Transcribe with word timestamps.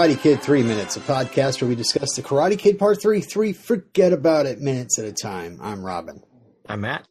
Karate 0.00 0.18
Kid 0.18 0.40
3 0.40 0.62
Minutes, 0.62 0.96
a 0.96 1.00
podcast 1.00 1.60
where 1.60 1.68
we 1.68 1.74
discuss 1.74 2.14
the 2.16 2.22
Karate 2.22 2.58
Kid 2.58 2.78
Part 2.78 3.02
3, 3.02 3.20
3 3.20 3.52
forget 3.52 4.14
about 4.14 4.46
it 4.46 4.58
minutes 4.58 4.98
at 4.98 5.04
a 5.04 5.12
time. 5.12 5.58
I'm 5.60 5.84
Robin. 5.84 6.22
I'm 6.66 6.80
Matt. 6.80 7.06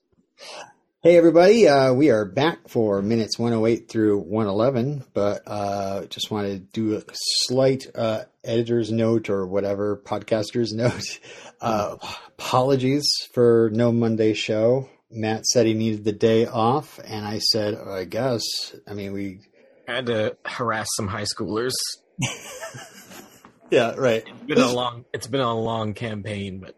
Hey 1.04 1.16
everybody, 1.16 1.68
uh, 1.68 1.94
we 1.94 2.10
are 2.10 2.26
back 2.26 2.68
for 2.68 3.04
minutes 3.04 3.38
108 3.38 3.88
through 3.90 4.22
111, 4.22 5.04
but 5.14 5.44
uh, 5.46 6.06
just 6.06 6.32
want 6.32 6.48
to 6.48 6.58
do 6.58 6.98
a 6.98 7.04
slight 7.14 7.86
uh, 7.94 8.24
editor's 8.44 8.92
note 8.92 9.30
or 9.30 9.46
whatever, 9.46 9.96
podcaster's 10.04 10.74
note. 10.74 11.20
Uh, 11.62 11.96
apologies 12.40 13.08
for 13.36 13.70
no 13.72 13.92
Monday 13.92 14.34
show. 14.34 14.90
Matt 15.12 15.46
said 15.46 15.68
he 15.68 15.76
needed 15.76 16.06
the 16.06 16.12
day 16.12 16.48
off, 16.48 17.00
and 17.06 17.24
I 17.24 17.38
said, 17.38 17.78
oh, 17.80 17.94
I 17.94 18.06
guess. 18.06 18.42
I 18.88 18.96
mean, 18.96 19.14
we 19.14 19.42
had 19.88 20.08
to 20.08 20.38
harass 20.44 20.88
some 20.96 21.08
high 21.08 21.26
schoolers. 21.26 21.76
yeah, 23.72 23.94
right. 23.98 24.24
It's 24.28 24.44
been 24.46 24.58
a 24.60 24.72
long. 24.72 25.06
It's 25.14 25.28
been 25.28 25.42
a 25.42 25.54
long 25.54 25.94
campaign, 25.94 26.60
but 26.60 26.76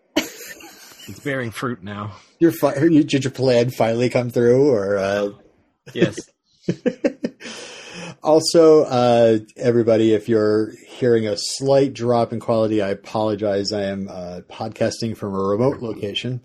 it's 1.08 1.20
bearing 1.20 1.52
fruit 1.52 1.84
now. 1.84 2.14
Your 2.40 2.52
fi- 2.52 2.80
did 2.80 3.23
your 3.23 3.31
plan 3.31 3.70
finally 3.70 4.09
come 4.09 4.30
through, 4.30 4.70
or 4.72 4.98
uh... 4.98 5.30
yes. 5.94 6.17
also, 8.23 8.84
uh, 8.84 9.39
everybody, 9.58 10.14
if 10.14 10.30
you're 10.30 10.73
hearing 10.88 11.28
a 11.28 11.36
slight 11.38 11.94
drop 11.94 12.34
in 12.34 12.39
quality, 12.39 12.81
I 12.81 12.89
apologize. 12.89 13.72
I 13.72 13.84
am 13.84 14.08
uh, 14.09 14.42
podcasting 14.50 15.17
from 15.17 15.34
a 15.34 15.39
remote 15.39 15.81
location. 15.81 16.42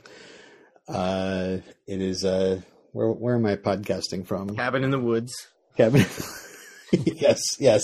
Uh, 0.88 1.58
it 1.86 2.00
is 2.00 2.24
uh, 2.24 2.60
where 2.92 3.10
where 3.10 3.34
am 3.34 3.46
I 3.46 3.56
podcasting 3.56 4.26
from? 4.26 4.56
Cabin 4.56 4.84
in 4.84 4.90
the 4.90 4.98
woods. 4.98 5.34
Cabin. 5.76 6.06
yes, 6.92 7.40
yes. 7.58 7.82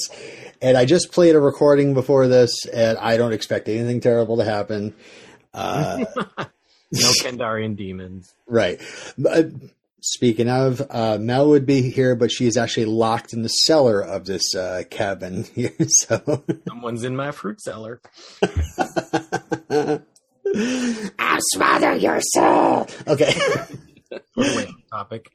And 0.61 0.77
I 0.77 0.85
just 0.85 1.13
played 1.13 1.35
a 1.35 1.41
recording 1.41 1.95
before 1.95 2.29
this, 2.29 2.67
and 2.67 2.99
I 2.99 3.17
don't 3.17 3.33
expect 3.33 3.69
anything 3.69 4.01
terrible 4.01 4.37
to 4.37 4.45
happen. 4.45 4.95
Uh, 5.53 6.05
no 6.37 6.47
Kandarian 7.23 7.77
demons. 7.77 8.33
Right. 8.47 8.83
Uh, 9.27 9.45
speaking 10.03 10.51
of, 10.51 10.83
uh, 10.91 11.17
Mel 11.19 11.49
would 11.49 11.65
be 11.65 11.91
here, 11.91 12.15
but 12.15 12.31
she 12.31 12.47
is 12.47 12.59
actually 12.59 12.85
locked 12.85 13.33
in 13.33 13.41
the 13.41 13.49
cellar 13.49 14.03
of 14.03 14.27
this 14.27 14.55
uh, 14.55 14.83
cabin 14.91 15.45
here. 15.55 15.73
So 15.89 16.45
someone's 16.69 17.03
in 17.03 17.17
my 17.17 17.31
fruit 17.31 17.63
cellar. 17.63 18.03
I'll 21.19 21.39
smother 21.55 21.95
your 21.95 22.21
soul. 22.21 22.89
Okay. 23.07 23.33
topic. 24.91 25.31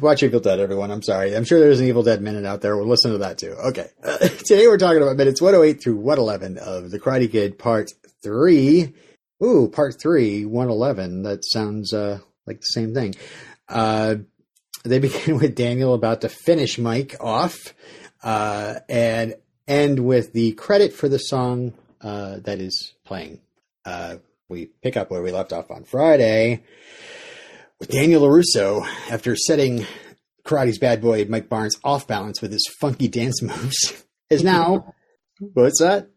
Watch 0.00 0.22
Evil 0.22 0.40
Dead, 0.40 0.60
everyone. 0.60 0.90
I'm 0.90 1.02
sorry. 1.02 1.34
I'm 1.34 1.44
sure 1.44 1.58
there's 1.58 1.80
an 1.80 1.86
Evil 1.86 2.02
Dead 2.02 2.22
minute 2.22 2.44
out 2.44 2.60
there. 2.60 2.76
We'll 2.76 2.86
listen 2.86 3.12
to 3.12 3.18
that 3.18 3.38
too. 3.38 3.52
Okay. 3.52 3.88
Uh, 4.02 4.16
today 4.46 4.66
we're 4.68 4.78
talking 4.78 5.02
about 5.02 5.16
minutes 5.16 5.42
108 5.42 5.82
through 5.82 5.96
111 5.96 6.58
of 6.58 6.90
The 6.90 7.00
Karate 7.00 7.30
Kid 7.30 7.58
Part 7.58 7.90
3. 8.22 8.94
Ooh, 9.42 9.68
Part 9.68 10.00
3, 10.00 10.44
111. 10.44 11.22
That 11.22 11.44
sounds 11.44 11.92
uh, 11.92 12.20
like 12.46 12.60
the 12.60 12.66
same 12.66 12.94
thing. 12.94 13.14
Uh, 13.68 14.16
they 14.84 14.98
begin 15.00 15.38
with 15.38 15.56
Daniel 15.56 15.94
about 15.94 16.20
to 16.20 16.28
finish 16.28 16.78
Mike 16.78 17.16
off 17.20 17.74
uh, 18.22 18.76
and 18.88 19.34
end 19.66 19.98
with 20.00 20.32
the 20.32 20.52
credit 20.52 20.92
for 20.92 21.08
the 21.08 21.18
song 21.18 21.74
uh, 22.00 22.38
that 22.44 22.60
is 22.60 22.94
playing. 23.04 23.40
Uh, 23.84 24.16
we 24.48 24.66
pick 24.66 24.96
up 24.96 25.10
where 25.10 25.22
we 25.22 25.32
left 25.32 25.52
off 25.52 25.70
on 25.70 25.84
Friday 25.84 26.62
with 27.80 27.90
Daniel 27.90 28.22
LaRusso 28.22 28.86
after 29.10 29.36
setting 29.36 29.86
Karate's 30.44 30.78
bad 30.78 31.00
boy 31.00 31.26
Mike 31.28 31.48
Barnes 31.48 31.76
off 31.84 32.06
balance 32.06 32.40
with 32.40 32.52
his 32.52 32.66
funky 32.80 33.08
dance 33.08 33.42
moves 33.42 34.04
is 34.30 34.42
now 34.42 34.94
what's 35.38 35.80
that? 35.80 36.10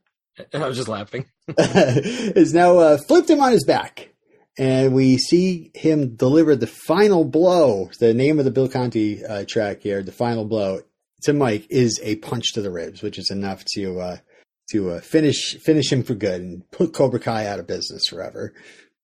I 0.53 0.67
was 0.67 0.77
just 0.77 0.87
laughing. 0.87 1.25
is 1.57 2.53
now 2.53 2.77
uh, 2.77 2.97
flipped 3.07 3.29
him 3.29 3.41
on 3.41 3.51
his 3.51 3.65
back, 3.65 4.13
and 4.57 4.93
we 4.93 5.17
see 5.17 5.71
him 5.75 6.15
deliver 6.15 6.55
the 6.55 6.67
final 6.67 7.25
blow. 7.25 7.89
The 7.99 8.13
name 8.13 8.39
of 8.39 8.45
the 8.45 8.51
Bill 8.51 8.69
Conti 8.69 9.23
uh, 9.23 9.45
track 9.47 9.81
here, 9.81 10.01
the 10.01 10.11
final 10.11 10.45
blow 10.45 10.81
to 11.23 11.33
Mike, 11.33 11.67
is 11.69 11.99
a 12.01 12.15
punch 12.17 12.53
to 12.53 12.61
the 12.61 12.71
ribs, 12.71 13.01
which 13.01 13.19
is 13.19 13.29
enough 13.29 13.65
to 13.75 13.99
uh, 13.99 14.17
to 14.71 14.91
uh, 14.91 15.01
finish 15.01 15.57
finish 15.63 15.91
him 15.91 16.01
for 16.01 16.15
good 16.15 16.41
and 16.41 16.69
put 16.71 16.93
Cobra 16.93 17.19
Kai 17.19 17.45
out 17.45 17.59
of 17.59 17.67
business 17.67 18.07
forever, 18.07 18.53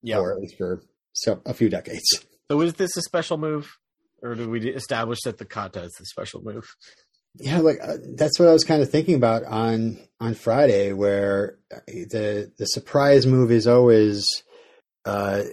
yeah, 0.01 0.17
or 0.17 0.31
at 0.31 0.39
least 0.39 0.57
for 0.57 0.81
so, 1.13 1.41
a 1.45 1.53
few 1.53 1.69
decades. 1.69 2.25
So 2.49 2.61
is 2.61 2.75
this 2.75 2.95
a 2.95 3.01
special 3.01 3.37
move, 3.37 3.77
or 4.21 4.35
do 4.35 4.49
we 4.49 4.67
establish 4.69 5.19
that 5.25 5.37
the 5.37 5.45
kata 5.45 5.83
is 5.83 5.93
the 5.99 6.05
special 6.05 6.41
move? 6.43 6.65
Yeah, 7.35 7.59
like 7.59 7.77
uh, 7.83 7.97
that's 8.15 8.39
what 8.39 8.47
I 8.47 8.53
was 8.53 8.63
kind 8.63 8.81
of 8.81 8.89
thinking 8.89 9.15
about 9.15 9.43
on 9.43 9.99
on 10.19 10.33
Friday, 10.33 10.93
where 10.93 11.57
the 11.87 12.51
the 12.57 12.65
surprise 12.65 13.27
move 13.27 13.51
is 13.51 13.67
always 13.67 14.25
uh, 15.05 15.43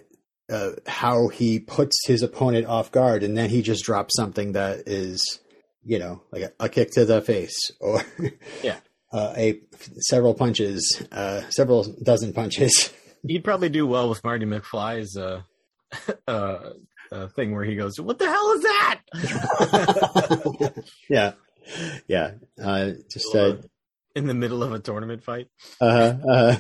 uh, 0.51 0.71
how 0.87 1.29
he 1.29 1.59
puts 1.59 2.07
his 2.07 2.23
opponent 2.23 2.67
off 2.67 2.91
guard, 2.91 3.23
and 3.23 3.37
then 3.37 3.51
he 3.51 3.61
just 3.61 3.85
drops 3.85 4.17
something 4.17 4.53
that 4.53 4.89
is, 4.89 5.41
you 5.85 5.99
know, 5.99 6.23
like 6.31 6.43
a, 6.43 6.53
a 6.61 6.69
kick 6.69 6.91
to 6.93 7.05
the 7.05 7.21
face, 7.21 7.71
or 7.81 8.03
yeah, 8.63 8.79
uh, 9.13 9.35
a 9.37 9.61
several 9.99 10.35
punches, 10.35 11.03
uh, 11.13 11.43
several 11.51 11.85
dozen 12.03 12.33
punches. 12.33 12.93
He'd 13.27 13.45
probably 13.45 13.69
do 13.69 13.87
well 13.87 14.09
with 14.09 14.23
Marty 14.23 14.47
McFly's 14.47 15.17
uh, 16.27 16.31
uh, 16.31 16.71
uh, 17.13 17.29
thing 17.29 17.55
where 17.55 17.65
he 17.65 17.77
goes, 17.77 18.01
"What 18.01 18.19
the 18.19 18.27
hell 18.27 18.53
is 18.53 18.63
that?" 18.63 19.01
yeah, 21.09 21.33
yeah. 22.09 22.33
Uh, 22.63 22.93
just 23.11 23.35
uh, 23.35 23.57
in 24.15 24.27
the 24.27 24.35
middle 24.35 24.63
of 24.63 24.73
a 24.73 24.79
tournament 24.79 25.23
fight. 25.23 25.49
Uh, 25.81 26.15
uh, 26.29 26.57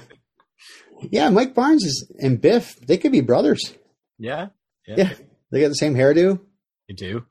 yeah, 1.10 1.28
Mike 1.30 1.54
Barnes 1.54 1.84
is, 1.84 2.10
and 2.20 2.40
Biff, 2.40 2.76
they 2.76 2.98
could 2.98 3.12
be 3.12 3.20
brothers. 3.20 3.74
Yeah, 4.18 4.48
yeah, 4.86 4.94
yeah. 4.96 5.12
They 5.50 5.60
got 5.60 5.68
the 5.68 5.74
same 5.74 5.94
hairdo. 5.94 6.40
They 6.88 6.94
do. 6.94 7.24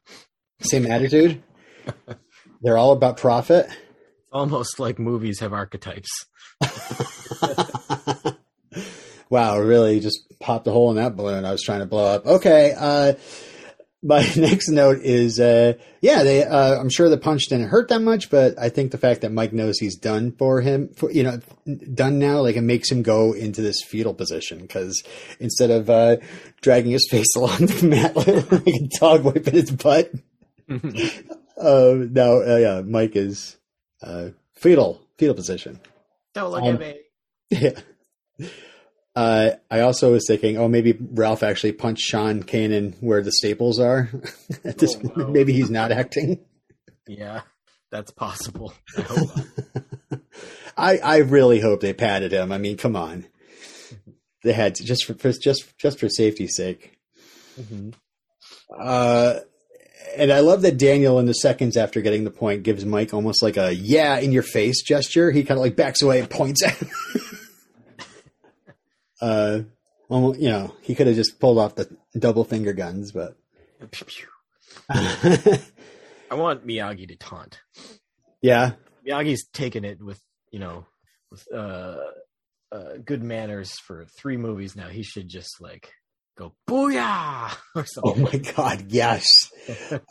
Same 0.61 0.85
attitude. 0.85 1.43
They're 2.61 2.77
all 2.77 2.91
about 2.93 3.17
profit. 3.17 3.67
Almost 4.31 4.79
like 4.79 4.97
movies 4.97 5.39
have 5.41 5.53
archetypes. 5.53 6.25
Wow, 9.33 9.57
really 9.57 9.99
just 9.99 10.21
popped 10.39 10.67
a 10.67 10.71
hole 10.71 10.91
in 10.91 10.97
that 10.97 11.15
balloon 11.15 11.43
I 11.43 11.51
was 11.51 11.63
trying 11.63 11.79
to 11.79 11.87
blow 11.87 12.05
up. 12.05 12.25
Okay. 12.25 12.75
Uh, 12.77 13.13
my 14.03 14.19
next 14.37 14.69
note 14.69 14.99
is, 15.01 15.39
uh, 15.39 15.73
yeah, 16.01 16.21
they, 16.21 16.43
uh, 16.43 16.79
I'm 16.79 16.91
sure 16.91 17.09
the 17.09 17.17
punch 17.17 17.47
didn't 17.49 17.69
hurt 17.69 17.87
that 17.89 18.01
much, 18.01 18.29
but 18.29 18.59
I 18.59 18.69
think 18.69 18.91
the 18.91 18.99
fact 18.99 19.21
that 19.21 19.31
Mike 19.31 19.51
knows 19.51 19.79
he's 19.79 19.95
done 19.95 20.33
for 20.33 20.61
him, 20.61 20.89
for, 20.89 21.11
you 21.11 21.23
know, 21.23 21.39
done 21.95 22.19
now, 22.19 22.41
like 22.41 22.55
it 22.55 22.61
makes 22.61 22.91
him 22.91 23.01
go 23.01 23.33
into 23.33 23.63
this 23.63 23.81
fetal 23.83 24.13
position 24.13 24.59
because 24.59 25.01
instead 25.39 25.71
of, 25.71 25.89
uh, 25.89 26.17
dragging 26.61 26.91
his 26.91 27.07
face 27.11 27.35
along 27.35 27.57
the 27.57 27.87
mat 27.87 28.15
like 28.15 28.67
a 28.67 28.87
dog 28.99 29.23
wiping 29.23 29.55
its 29.55 29.71
butt, 29.71 30.11
uh, 30.69 31.95
now, 32.11 32.39
uh, 32.39 32.57
yeah, 32.57 32.81
Mike 32.85 33.15
is, 33.15 33.57
uh, 34.03 34.29
fetal, 34.53 35.01
fetal 35.17 35.33
position. 35.33 35.79
Don't 36.35 36.51
look 36.51 36.61
um, 36.61 36.75
at 36.75 36.79
me. 36.79 36.99
Yeah. 37.49 37.79
Uh, 39.15 39.51
I 39.69 39.81
also 39.81 40.11
was 40.11 40.25
thinking, 40.27 40.57
oh, 40.57 40.67
maybe 40.67 40.97
Ralph 40.99 41.43
actually 41.43 41.73
punched 41.73 42.03
Sean 42.03 42.41
Kanan 42.41 42.95
where 42.99 43.21
the 43.21 43.31
staples 43.31 43.79
are. 43.79 44.09
At 44.63 44.79
this, 44.79 44.95
oh, 44.95 45.11
no. 45.15 45.27
maybe 45.27 45.53
he's 45.53 45.69
not 45.69 45.91
acting. 45.91 46.39
Yeah, 47.07 47.41
that's 47.91 48.11
possible. 48.11 48.73
I, 48.97 50.17
I, 50.75 50.97
I 50.97 51.17
really 51.17 51.59
hope 51.59 51.81
they 51.81 51.93
patted 51.93 52.31
him. 52.31 52.51
I 52.51 52.57
mean, 52.57 52.77
come 52.77 52.95
on, 52.95 53.27
they 54.43 54.53
had 54.53 54.75
to 54.75 54.83
just 54.83 55.05
for, 55.05 55.13
for 55.13 55.31
just 55.31 55.77
just 55.77 55.99
for 55.99 56.09
safety's 56.09 56.55
sake. 56.55 56.97
Mm-hmm. 57.59 57.91
Uh, 58.75 59.39
and 60.17 60.31
I 60.31 60.39
love 60.39 60.61
that 60.63 60.77
Daniel, 60.77 61.19
in 61.19 61.25
the 61.25 61.33
seconds 61.33 61.77
after 61.77 62.01
getting 62.01 62.23
the 62.23 62.31
point, 62.31 62.63
gives 62.63 62.85
Mike 62.85 63.13
almost 63.13 63.43
like 63.43 63.57
a 63.57 63.73
"yeah" 63.73 64.17
in 64.17 64.31
your 64.31 64.43
face 64.43 64.81
gesture. 64.81 65.31
He 65.31 65.43
kind 65.43 65.57
of 65.59 65.63
like 65.63 65.75
backs 65.75 66.01
away 66.01 66.19
and 66.19 66.29
points 66.29 66.63
at 66.63 66.73
him. 66.75 66.89
Uh, 69.23 69.63
well, 70.09 70.35
you 70.37 70.49
know, 70.49 70.75
he 70.81 70.95
could 70.95 71.07
have 71.07 71.15
just 71.15 71.39
pulled 71.39 71.57
off 71.57 71.75
the 71.75 71.89
double 72.17 72.43
finger 72.43 72.73
guns, 72.73 73.13
but. 73.13 73.37
I 74.89 76.35
want 76.35 76.67
Miyagi 76.67 77.07
to 77.07 77.15
taunt. 77.15 77.59
Yeah. 78.41 78.73
Miyagi's 79.07 79.45
taken 79.53 79.85
it 79.85 80.01
with, 80.01 80.19
you 80.51 80.59
know, 80.59 80.85
with 81.31 81.47
uh, 81.53 81.97
uh, 82.71 82.97
good 83.03 83.23
manners 83.23 83.71
for 83.79 84.05
three 84.19 84.35
movies 84.35 84.75
now. 84.75 84.89
He 84.89 85.03
should 85.03 85.29
just 85.29 85.61
like 85.61 85.91
go 86.37 86.53
booyah 86.67 87.55
or 87.75 87.85
something. 87.85 88.27
Oh 88.27 88.29
my 88.31 88.39
god, 88.39 88.85
yes. 88.89 89.25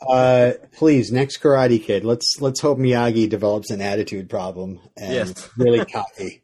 uh, 0.09 0.53
please, 0.75 1.11
next 1.11 1.37
Karate 1.37 1.83
Kid. 1.83 2.03
Let's 2.03 2.41
let's 2.41 2.61
hope 2.61 2.77
Miyagi 2.79 3.29
develops 3.29 3.69
an 3.69 3.81
attitude 3.81 4.29
problem 4.29 4.79
and 4.97 5.13
yes. 5.13 5.49
really 5.57 5.85
cocky. 5.93 6.41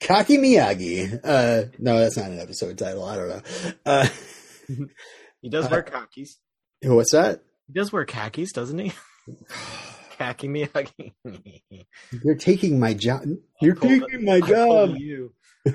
Cocky 0.00 0.38
Miyagi. 0.38 1.20
Uh, 1.22 1.64
no, 1.78 1.98
that's 1.98 2.16
not 2.16 2.30
an 2.30 2.40
episode 2.40 2.78
title. 2.78 3.04
I 3.04 3.16
don't 3.16 3.28
know. 3.28 3.42
Uh, 3.84 4.08
he 5.42 5.48
does 5.48 5.70
wear 5.70 5.86
uh, 5.86 5.90
khakis. 5.90 6.38
What's 6.82 7.12
that? 7.12 7.42
He 7.66 7.72
does 7.72 7.92
wear 7.92 8.04
khakis, 8.04 8.52
doesn't 8.52 8.78
he? 8.78 8.92
Kaki 10.18 10.48
Miyagi. 10.48 11.12
You're 12.24 12.36
taking 12.36 12.80
my 12.80 12.94
job. 12.94 13.24
You're 13.60 13.74
taking 13.74 14.24
my 14.24 14.40
job. 14.40 14.96
You. 14.96 15.34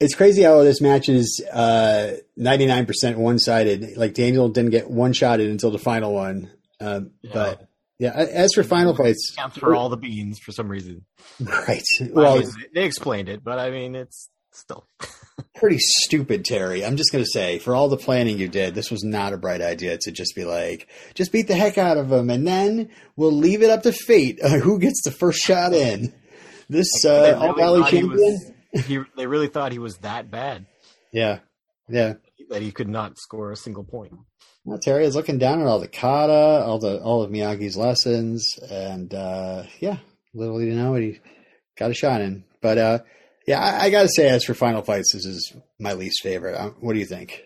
it's 0.00 0.14
crazy 0.14 0.42
how 0.42 0.62
this 0.62 0.80
match 0.80 1.08
is 1.08 1.44
uh, 1.52 2.12
99% 2.38 3.16
one 3.16 3.38
sided. 3.38 3.96
Like 3.96 4.14
Daniel 4.14 4.48
didn't 4.48 4.70
get 4.70 4.90
one 4.90 5.12
shotted 5.12 5.50
until 5.50 5.70
the 5.70 5.78
final 5.78 6.14
one. 6.14 6.50
Um, 6.80 7.10
Yeah. 7.22 7.30
But 7.34 7.68
yeah, 7.98 8.12
as 8.12 8.52
for 8.54 8.62
final 8.64 8.94
fights, 8.94 9.34
Counts 9.36 9.58
for 9.58 9.74
all 9.74 9.88
the 9.88 9.96
beans 9.96 10.38
for 10.38 10.52
some 10.52 10.68
reason. 10.68 11.04
right? 11.40 11.82
Well, 12.10 12.36
I 12.36 12.40
mean, 12.40 12.50
they 12.74 12.84
explained 12.84 13.28
it, 13.28 13.44
but 13.44 13.58
I 13.58 13.70
mean, 13.70 13.94
it's 13.94 14.28
still. 14.52 14.86
pretty 15.54 15.78
stupid, 15.78 16.44
Terry. 16.44 16.84
I'm 16.84 16.96
just 16.96 17.12
going 17.12 17.24
to 17.24 17.30
say, 17.30 17.58
for 17.58 17.74
all 17.74 17.88
the 17.88 17.96
planning 17.96 18.38
you 18.38 18.48
did, 18.48 18.74
this 18.74 18.90
was 18.90 19.04
not 19.04 19.32
a 19.32 19.36
bright 19.38 19.60
idea 19.60 19.98
to 20.02 20.10
just 20.10 20.34
be 20.34 20.44
like, 20.44 20.88
just 21.14 21.32
beat 21.32 21.46
the 21.48 21.54
heck 21.54 21.78
out 21.78 21.96
of 21.96 22.08
them, 22.08 22.30
and 22.30 22.46
then 22.46 22.90
we'll 23.16 23.32
leave 23.32 23.62
it 23.62 23.70
up 23.70 23.82
to 23.84 23.92
fate 23.92 24.40
uh, 24.42 24.58
who 24.58 24.78
gets 24.78 25.02
the 25.04 25.10
first 25.12 25.38
shot 25.40 25.72
in. 25.72 26.12
This 26.68 27.04
uh, 27.04 27.38
All 27.40 27.54
Valley 27.54 27.80
thought 27.82 27.90
he 27.90 27.98
champion. 28.00 28.18
was- 28.18 28.52
he, 28.86 28.98
they 29.18 29.26
really 29.26 29.48
thought 29.48 29.70
he 29.70 29.78
was 29.78 29.98
that 29.98 30.30
bad 30.30 30.64
Yeah, 31.12 31.40
yeah. 31.90 32.14
That 32.52 32.62
he 32.62 32.70
could 32.70 32.88
not 32.88 33.18
score 33.18 33.50
a 33.50 33.56
single 33.56 33.84
point. 33.84 34.12
Well, 34.64 34.78
Terry 34.78 35.04
is 35.04 35.16
looking 35.16 35.38
down 35.38 35.60
at 35.60 35.66
all 35.66 35.80
the 35.80 35.88
kata, 35.88 36.64
all 36.64 36.78
the 36.78 37.00
all 37.00 37.22
of 37.22 37.30
Miyagi's 37.30 37.76
lessons, 37.76 38.46
and 38.70 39.12
uh, 39.12 39.64
yeah, 39.80 39.96
little 40.34 40.58
did 40.58 40.68
he 40.68 40.74
know 40.74 40.94
he 40.94 41.18
got 41.76 41.90
a 41.90 41.94
shot 41.94 42.20
in. 42.20 42.44
But 42.60 42.78
uh, 42.78 42.98
yeah, 43.46 43.60
I, 43.60 43.84
I 43.84 43.90
got 43.90 44.02
to 44.02 44.08
say, 44.08 44.28
as 44.28 44.44
for 44.44 44.54
final 44.54 44.82
fights, 44.82 45.12
this 45.12 45.26
is 45.26 45.56
my 45.80 45.94
least 45.94 46.22
favorite. 46.22 46.54
Uh, 46.54 46.70
what 46.80 46.92
do 46.92 47.00
you 47.00 47.06
think? 47.06 47.42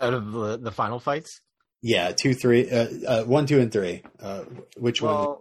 Out 0.00 0.14
of 0.14 0.32
the, 0.32 0.56
the 0.56 0.72
final 0.72 0.98
fights? 0.98 1.40
Yeah, 1.82 2.12
two, 2.12 2.32
three, 2.34 2.70
uh, 2.70 2.88
uh, 3.06 3.24
one, 3.24 3.46
two, 3.46 3.60
and 3.60 3.70
three. 3.72 4.02
Uh, 4.18 4.44
which 4.78 5.02
one? 5.02 5.36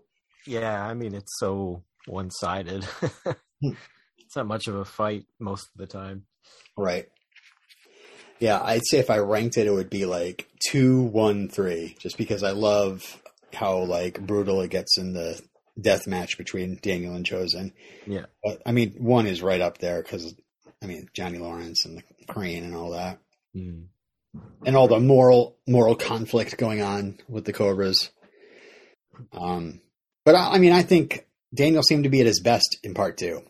Yeah, 0.46 0.84
I 0.84 0.94
mean, 0.94 1.14
it's 1.14 1.38
so 1.40 1.84
one 2.08 2.32
sided. 2.32 2.86
It's 4.30 4.36
not 4.36 4.46
much 4.46 4.68
of 4.68 4.76
a 4.76 4.86
fight 4.86 5.26
most 5.40 5.70
of 5.74 5.80
the 5.80 5.88
time. 5.88 6.26
Right. 6.78 7.08
Yeah, 8.40 8.62
I'd 8.64 8.86
say 8.86 9.00
if 9.00 9.10
I 9.10 9.18
ranked 9.20 9.58
it, 9.58 9.68
it 9.68 9.72
would 9.74 9.90
be 9.90 10.06
like 10.06 10.48
two, 10.70 11.02
one, 11.02 11.50
three, 11.50 11.96
just 12.00 12.18
because 12.18 12.42
I 12.44 12.52
love 12.52 13.22
how 13.54 13.80
like 13.80 14.22
brutal 14.26 14.62
it 14.62 14.70
gets 14.72 14.98
in 14.98 15.14
the 15.14 15.42
death 15.80 16.08
match 16.08 16.38
between 16.38 16.80
Daniel 16.82 17.16
and 17.16 17.26
Chozen. 17.26 17.74
Yeah. 18.06 18.26
But 18.44 18.62
I 18.66 18.72
mean, 18.72 18.96
one 18.98 19.28
is 19.28 19.42
right 19.42 19.62
up 19.62 19.78
there 19.80 20.02
because 20.02 20.34
I 20.82 20.86
mean 20.86 21.08
Johnny 21.14 21.38
Lawrence 21.38 21.86
and 21.86 21.98
the 21.98 22.04
Crane 22.28 22.64
and 22.64 22.76
all 22.76 22.92
that, 22.92 23.20
Mm. 23.56 23.86
and 24.66 24.76
all 24.76 24.88
the 24.88 25.00
moral 25.00 25.58
moral 25.68 25.96
conflict 25.96 26.58
going 26.58 26.82
on 26.82 27.18
with 27.28 27.46
the 27.46 27.54
Cobras. 27.54 28.12
Um, 29.34 29.82
but 30.26 30.36
I, 30.36 30.52
I 30.54 30.58
mean, 30.60 30.72
I 30.72 30.84
think 30.84 31.26
Daniel 31.54 31.84
seemed 31.84 32.04
to 32.04 32.10
be 32.10 32.20
at 32.22 32.26
his 32.28 32.40
best 32.42 32.78
in 32.84 32.94
part 32.94 33.18
two. 33.18 33.42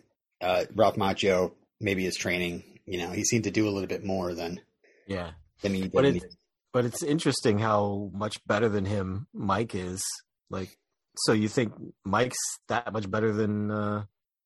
Uh, 0.41 0.65
Ralph 0.73 0.95
Macchio, 0.95 1.51
maybe 1.81 2.03
his 2.05 2.15
training, 2.15 2.63
you 2.85 2.97
know, 2.97 3.09
he 3.11 3.23
seemed 3.25 3.43
to 3.43 3.51
do 3.51 3.67
a 3.67 3.71
little 3.71 3.87
bit 3.87 4.03
more 4.05 4.33
than 4.33 4.61
Yeah. 5.09 5.31
than 5.61 5.73
he 5.73 5.81
did. 5.81 5.91
But 5.91 6.05
it's 6.05 6.37
but 6.71 6.85
it's 6.85 7.03
interesting 7.03 7.59
how 7.59 8.11
much 8.13 8.37
better 8.45 8.69
than 8.69 8.85
him 8.85 9.27
Mike 9.33 9.73
is. 9.75 10.03
Like, 10.49 10.77
so 11.17 11.33
you 11.33 11.49
think 11.49 11.73
Mike's 12.05 12.37
that 12.67 12.93
much 12.93 13.09
better 13.09 13.33
than 13.33 13.71
uh, 13.71 14.03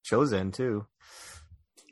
Chozen 0.10 0.54
too? 0.54 0.88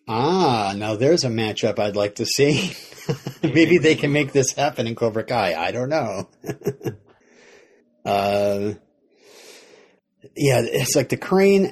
Ah, 0.07 0.73
now 0.75 0.95
there's 0.95 1.23
a 1.23 1.29
matchup 1.29 1.79
I'd 1.79 1.95
like 1.95 2.15
to 2.15 2.25
see. 2.25 2.73
Maybe 3.43 3.77
they 3.77 3.95
can 3.95 4.11
make 4.11 4.31
this 4.31 4.53
happen 4.53 4.87
in 4.87 4.95
Cobra 4.95 5.23
Kai. 5.23 5.53
I 5.53 5.71
don't 5.71 5.89
know. 5.89 6.29
uh, 8.05 8.73
yeah, 10.35 10.61
it's 10.63 10.95
like 10.95 11.09
the 11.09 11.17
crane. 11.17 11.71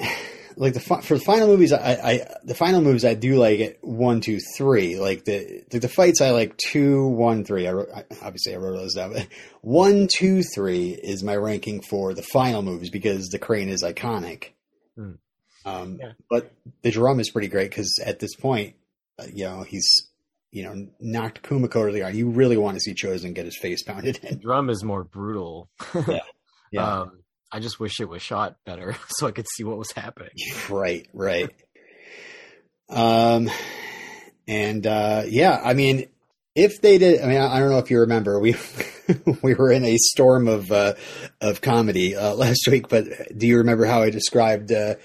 Like 0.59 0.73
the 0.73 0.81
for 0.81 1.17
the 1.17 1.23
final 1.23 1.47
movies, 1.47 1.71
I, 1.71 1.93
I 1.93 2.35
the 2.43 2.53
final 2.53 2.81
moves 2.81 3.05
I 3.05 3.13
do 3.13 3.37
like 3.37 3.59
it 3.59 3.79
one, 3.81 4.19
two, 4.19 4.39
three. 4.57 4.99
Like 4.99 5.23
the 5.23 5.63
the, 5.69 5.79
the 5.79 5.87
fights 5.87 6.19
I 6.19 6.31
like 6.31 6.57
two, 6.57 7.07
one, 7.07 7.45
three. 7.45 7.65
I, 7.65 7.71
wrote, 7.71 7.87
I 7.95 8.03
obviously 8.21 8.53
I 8.53 8.57
wrote 8.57 8.75
those 8.75 8.93
down. 8.93 9.13
But 9.13 9.27
one, 9.61 10.09
two, 10.13 10.43
three 10.43 10.89
is 10.89 11.23
my 11.23 11.37
ranking 11.37 11.81
for 11.81 12.13
the 12.13 12.23
final 12.23 12.61
movies 12.61 12.89
because 12.89 13.29
the 13.29 13.39
crane 13.39 13.69
is 13.69 13.83
iconic. 13.83 14.49
Hmm. 14.97 15.13
Um, 15.65 15.97
Yeah. 16.01 16.11
But 16.29 16.51
the 16.81 16.91
drum 16.91 17.21
is 17.21 17.31
pretty 17.31 17.47
great 17.47 17.69
because 17.69 17.97
at 18.05 18.19
this 18.19 18.35
point, 18.35 18.75
uh, 19.17 19.27
you 19.33 19.45
know, 19.45 19.63
he's 19.63 20.09
you 20.51 20.63
know 20.63 20.87
knocked 20.99 21.41
Kumiko 21.41 21.87
to 21.87 21.93
the 21.93 21.99
ground. 21.99 22.17
You 22.17 22.31
really 22.31 22.57
want 22.57 22.75
to 22.75 22.81
see 22.81 22.93
Chozen 22.93 23.33
get 23.33 23.45
his 23.45 23.57
face 23.57 23.81
pounded 23.81 24.19
in. 24.23 24.39
Drum 24.39 24.69
is 24.69 24.83
more 24.83 25.05
brutal. 25.05 25.69
Yeah. 26.71 26.99
Um, 26.99 27.23
I 27.51 27.59
just 27.59 27.79
wish 27.79 27.99
it 27.99 28.09
was 28.09 28.21
shot 28.21 28.57
better 28.65 28.95
so 29.09 29.27
I 29.27 29.31
could 29.31 29.47
see 29.55 29.63
what 29.63 29.77
was 29.77 29.91
happening. 29.91 30.31
right, 30.69 31.07
right. 31.13 31.49
Um, 32.89 33.49
and 34.47 34.85
uh, 34.85 35.23
yeah, 35.27 35.61
I 35.63 35.73
mean, 35.73 36.07
if 36.55 36.81
they 36.81 36.97
did, 36.97 37.21
I 37.21 37.27
mean, 37.27 37.37
I 37.37 37.55
I 37.55 37.59
don't 37.59 37.69
know 37.69 37.77
if 37.77 37.91
you 37.91 37.99
remember, 37.99 38.39
we 38.39 38.55
we 39.43 39.53
were 39.53 39.71
in 39.71 39.85
a 39.85 39.97
storm 39.97 40.47
of 40.47 40.71
uh, 40.71 40.95
of 41.39 41.61
comedy 41.61 42.15
uh, 42.15 42.33
last 42.33 42.67
week, 42.69 42.89
but 42.89 43.05
do 43.37 43.47
you 43.47 43.57
remember 43.57 43.85
how 43.85 44.01
I 44.01 44.09
described 44.09 44.71
uh, 44.71 44.95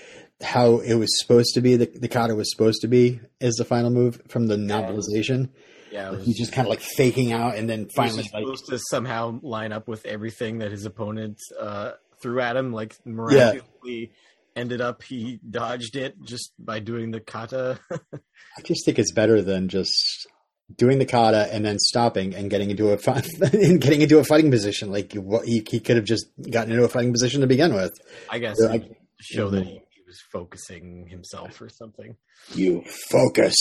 how 0.43 0.79
it 0.79 0.95
was 0.95 1.11
supposed 1.21 1.55
to 1.55 1.61
be? 1.61 1.77
The, 1.77 1.87
the 1.87 2.09
kata 2.09 2.35
was 2.35 2.51
supposed 2.51 2.81
to 2.81 2.89
be 2.89 3.21
as 3.41 3.55
the 3.55 3.65
final 3.65 3.91
move 3.91 4.21
from 4.29 4.47
the 4.47 4.57
novelization. 4.57 5.51
Yeah, 5.93 6.09
Like 6.09 6.19
was, 6.19 6.27
he's 6.27 6.39
just 6.39 6.53
kind 6.53 6.67
of 6.67 6.71
like 6.71 6.81
faking 6.81 7.33
out, 7.33 7.57
and 7.57 7.69
then 7.69 7.89
finally, 7.95 8.23
just 8.23 8.35
like, 8.35 8.43
supposed 8.43 8.67
to 8.67 8.79
somehow 8.91 9.39
line 9.43 9.73
up 9.73 9.87
with 9.87 10.05
everything 10.07 10.59
that 10.59 10.73
his 10.73 10.87
opponent 10.87 11.39
uh, 11.61 11.93
threw 12.21 12.41
at 12.41 12.57
him. 12.57 12.73
Like 12.73 12.97
miraculously, 13.05 14.13
ended 14.57 14.81
up 14.81 15.03
he 15.03 15.41
dodged 15.49 15.97
it 15.97 16.15
just 16.23 16.53
by 16.59 16.79
doing 16.79 17.11
the 17.11 17.21
kata. 17.21 17.79
I 17.93 18.63
just 18.63 18.85
think 18.85 18.99
it's 18.99 19.13
better 19.13 19.43
than 19.43 19.69
just 19.69 20.27
doing 20.75 20.99
the 20.99 21.07
kata 21.07 21.53
and 21.53 21.65
then 21.65 21.79
stopping 21.79 22.35
and 22.35 22.49
getting 22.51 22.71
into 22.71 22.93
a 22.93 22.99
and 23.53 23.81
getting 23.81 24.03
into 24.03 24.19
a 24.19 24.25
fighting 24.25 24.51
position. 24.51 24.91
Like 24.91 25.13
he, 25.13 25.65
he 25.69 25.81
could 25.81 25.97
have 25.97 26.05
just 26.05 26.27
gotten 26.51 26.73
into 26.73 26.85
a 26.85 26.89
fighting 26.89 27.13
position 27.13 27.41
to 27.41 27.47
begin 27.47 27.75
with. 27.75 27.93
I 28.31 28.39
guess 28.39 28.57
Yeah, 28.61 28.69
I- 28.69 28.89
show 29.21 29.49
that 29.51 29.61
mm-hmm. 29.61 29.69
he, 29.69 29.83
he 29.91 30.03
was 30.07 30.21
focusing 30.33 31.07
himself 31.09 31.61
or 31.61 31.69
something. 31.69 32.17
You 32.55 32.83
focus. 33.11 33.55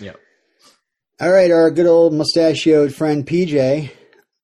Yeah. 0.00 0.14
All 1.20 1.30
right, 1.30 1.50
our 1.50 1.70
good 1.70 1.86
old 1.86 2.14
mustachioed 2.14 2.94
friend 2.94 3.26
PJ. 3.26 3.90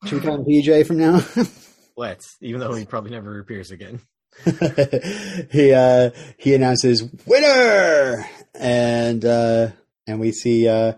Should 0.05 0.13
we 0.13 0.21
call 0.21 0.37
him 0.37 0.45
PJ 0.45 0.87
from 0.87 0.99
now? 0.99 1.21
Let's, 1.97 2.37
even 2.41 2.61
though 2.61 2.75
he 2.75 2.85
probably 2.85 3.13
never 3.13 3.39
appears 3.39 3.71
again. 3.71 4.01
he 5.53 5.73
uh, 5.73 6.11
he 6.39 6.55
announces 6.55 7.09
winner, 7.25 8.29
and 8.55 9.25
uh, 9.25 9.69
and 10.07 10.19
we 10.19 10.33
see 10.33 10.67
uh, 10.67 10.95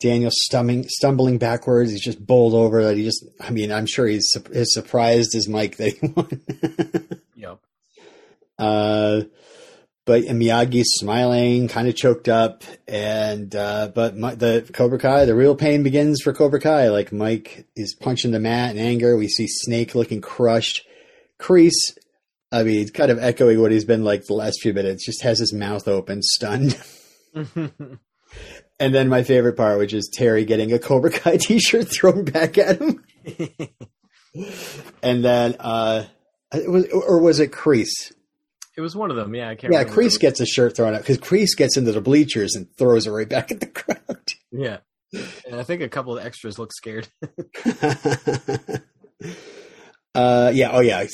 Daniel 0.00 0.30
stumbling 0.32 0.86
stumbling 0.88 1.38
backwards. 1.38 1.90
He's 1.90 2.00
just 2.00 2.24
bowled 2.24 2.54
over. 2.54 2.84
That 2.84 2.96
he 2.96 3.04
just. 3.04 3.26
I 3.40 3.50
mean, 3.50 3.70
I'm 3.70 3.86
sure 3.86 4.06
he's 4.06 4.34
as 4.54 4.72
surprised 4.72 5.34
as 5.34 5.48
Mike 5.48 5.76
that 5.76 5.92
he 5.92 6.06
won. 6.16 7.20
Yep. 7.36 7.58
Uh, 8.58 9.22
but 10.08 10.22
Miyagi's 10.22 10.88
smiling, 10.94 11.68
kind 11.68 11.86
of 11.86 11.94
choked 11.94 12.30
up, 12.30 12.64
and 12.88 13.54
uh, 13.54 13.92
but 13.94 14.16
Mi- 14.16 14.36
the 14.36 14.66
Cobra 14.72 14.98
Kai, 14.98 15.26
the 15.26 15.34
real 15.34 15.54
pain 15.54 15.82
begins 15.82 16.22
for 16.22 16.32
Cobra 16.32 16.58
Kai. 16.58 16.88
Like 16.88 17.12
Mike 17.12 17.66
is 17.76 17.94
punching 17.94 18.30
the 18.30 18.40
mat 18.40 18.74
in 18.74 18.78
anger. 18.78 19.18
We 19.18 19.28
see 19.28 19.46
Snake 19.46 19.94
looking 19.94 20.22
crushed. 20.22 20.86
Kreese, 21.38 21.98
I 22.50 22.62
mean, 22.62 22.88
kind 22.88 23.10
of 23.10 23.18
echoing 23.18 23.60
what 23.60 23.70
he's 23.70 23.84
been 23.84 24.02
like 24.02 24.24
the 24.24 24.32
last 24.32 24.62
few 24.62 24.72
minutes, 24.72 25.04
just 25.04 25.22
has 25.24 25.40
his 25.40 25.52
mouth 25.52 25.86
open, 25.86 26.22
stunned. 26.22 26.80
And 28.80 28.94
then 28.94 29.08
my 29.08 29.24
favorite 29.24 29.56
part, 29.56 29.78
which 29.78 29.92
is 29.92 30.08
Terry 30.12 30.44
getting 30.44 30.72
a 30.72 30.78
Cobra 30.78 31.10
Kai 31.10 31.36
T-shirt 31.40 31.88
thrown 31.88 32.24
back 32.24 32.56
at 32.58 32.80
him, 32.80 33.04
and 35.02 35.24
then 35.24 35.56
uh, 35.58 36.04
was 36.52 36.86
or 36.92 37.20
was 37.20 37.40
it 37.40 37.50
Kreese? 37.50 38.12
It 38.78 38.80
was 38.80 38.94
one 38.94 39.10
of 39.10 39.16
them. 39.16 39.34
Yeah, 39.34 39.48
I 39.48 39.56
can't. 39.56 39.72
Yeah. 39.72 39.82
Kreese 39.82 40.20
gets 40.20 40.38
a 40.38 40.46
shirt 40.46 40.76
thrown 40.76 40.94
out 40.94 41.00
because 41.00 41.18
Kreese 41.18 41.56
gets 41.56 41.76
into 41.76 41.90
the 41.90 42.00
bleachers 42.00 42.54
and 42.54 42.68
throws 42.76 43.08
it 43.08 43.10
right 43.10 43.28
back 43.28 43.50
at 43.50 43.58
the 43.58 43.66
crowd. 43.66 44.32
Yeah, 44.52 44.78
and 45.12 45.56
I 45.56 45.64
think 45.64 45.82
a 45.82 45.88
couple 45.88 46.16
of 46.16 46.24
extras 46.24 46.60
look 46.60 46.72
scared. 46.72 47.08
uh, 50.14 50.52
yeah, 50.54 50.70
oh 50.70 50.78
yeah. 50.78 51.04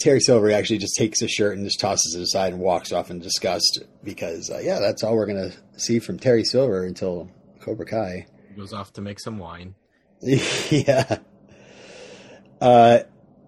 Terry 0.00 0.20
Silver 0.20 0.50
actually 0.50 0.76
just 0.76 0.96
takes 0.98 1.18
his 1.20 1.30
shirt 1.30 1.56
and 1.56 1.64
just 1.64 1.80
tosses 1.80 2.14
it 2.14 2.20
aside 2.20 2.52
and 2.52 2.60
walks 2.60 2.92
off 2.92 3.10
in 3.10 3.20
disgust 3.20 3.84
because 4.02 4.50
uh, 4.50 4.58
yeah, 4.62 4.78
that's 4.78 5.02
all 5.02 5.14
we're 5.14 5.24
gonna 5.24 5.52
see 5.78 6.00
from 6.00 6.18
Terry 6.18 6.44
Silver 6.44 6.84
until 6.84 7.30
Cobra 7.60 7.86
Kai. 7.86 8.26
Goes 8.54 8.74
off 8.74 8.92
to 8.92 9.00
make 9.00 9.18
some 9.18 9.38
wine. 9.38 9.76
yeah. 10.20 11.20
Uh, 12.60 12.98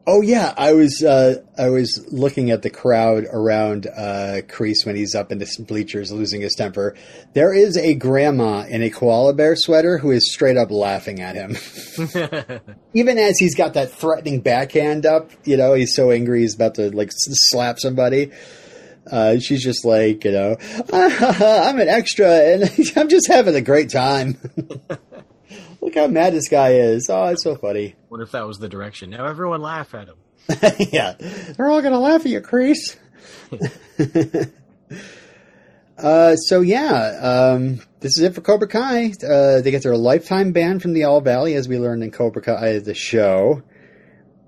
Oh 0.08 0.20
yeah, 0.20 0.54
I 0.56 0.72
was 0.72 1.02
uh, 1.02 1.42
I 1.58 1.68
was 1.70 2.06
looking 2.12 2.52
at 2.52 2.62
the 2.62 2.70
crowd 2.70 3.24
around 3.32 3.88
uh, 3.88 4.42
Kreese 4.46 4.86
when 4.86 4.94
he's 4.94 5.16
up 5.16 5.32
in 5.32 5.38
the 5.38 5.64
bleachers 5.66 6.12
losing 6.12 6.42
his 6.42 6.54
temper. 6.54 6.94
There 7.32 7.52
is 7.52 7.76
a 7.76 7.94
grandma 7.94 8.66
in 8.68 8.82
a 8.82 8.90
koala 8.90 9.34
bear 9.34 9.56
sweater 9.56 9.98
who 9.98 10.12
is 10.12 10.32
straight 10.32 10.56
up 10.56 10.70
laughing 10.70 11.20
at 11.20 11.34
him, 11.34 11.56
even 12.94 13.18
as 13.18 13.38
he's 13.38 13.56
got 13.56 13.74
that 13.74 13.90
threatening 13.90 14.42
backhand 14.42 15.06
up. 15.06 15.32
You 15.44 15.56
know, 15.56 15.74
he's 15.74 15.96
so 15.96 16.12
angry 16.12 16.42
he's 16.42 16.54
about 16.54 16.76
to 16.76 16.94
like 16.94 17.10
slap 17.12 17.80
somebody. 17.80 18.30
Uh, 19.10 19.38
she's 19.38 19.62
just 19.62 19.84
like, 19.84 20.24
you 20.24 20.32
know, 20.32 20.56
I'm 20.92 21.80
an 21.80 21.88
extra 21.88 22.28
and 22.28 22.70
I'm 22.96 23.08
just 23.08 23.26
having 23.26 23.56
a 23.56 23.60
great 23.60 23.90
time. 23.90 24.36
How 25.96 26.08
mad 26.08 26.34
this 26.34 26.48
guy 26.48 26.74
is. 26.74 27.08
Oh, 27.08 27.24
it's 27.28 27.42
so 27.42 27.56
funny. 27.56 27.94
What 28.08 28.20
if 28.20 28.32
that 28.32 28.46
was 28.46 28.58
the 28.58 28.68
direction? 28.68 29.10
Now 29.10 29.26
everyone 29.26 29.60
laugh 29.60 29.94
at 29.94 30.08
him. 30.08 30.16
yeah, 30.92 31.14
they're 31.18 31.68
all 31.68 31.82
gonna 31.82 31.98
laugh 31.98 32.20
at 32.20 32.26
you, 32.26 32.40
Kreese. 32.40 32.96
uh, 35.98 36.36
so 36.36 36.60
yeah, 36.60 37.52
um, 37.54 37.80
this 38.00 38.16
is 38.16 38.22
it 38.22 38.34
for 38.34 38.40
Cobra 38.40 38.68
Kai. 38.68 39.12
Uh, 39.22 39.60
they 39.60 39.70
get 39.70 39.82
their 39.82 39.96
lifetime 39.96 40.52
ban 40.52 40.78
from 40.78 40.92
the 40.94 41.04
All 41.04 41.20
Valley, 41.20 41.54
as 41.54 41.68
we 41.68 41.78
learned 41.78 42.04
in 42.04 42.10
Cobra 42.10 42.40
Kai 42.40 42.78
the 42.78 42.94
show. 42.94 43.62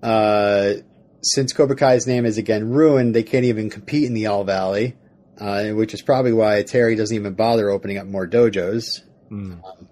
Uh, 0.03 0.75
since 1.23 1.53
Cobra 1.53 1.77
Kai's 1.77 2.07
name 2.07 2.25
is 2.25 2.39
again 2.39 2.71
ruined, 2.71 3.15
they 3.15 3.25
can't 3.25 3.45
even 3.45 3.69
compete 3.69 4.05
in 4.05 4.15
the 4.15 4.27
All 4.29 4.45
Valley, 4.45 4.97
uh, 5.39 5.71
which 5.71 5.93
is 5.93 6.01
probably 6.01 6.33
why 6.33 6.63
Terry 6.63 6.95
doesn't 6.95 7.15
even 7.15 7.35
bother 7.35 7.69
opening 7.69 7.99
up 7.99 8.07
more 8.07 8.27
dojos. 8.27 9.03
Mm. 9.31 9.63
Um, 9.65 9.89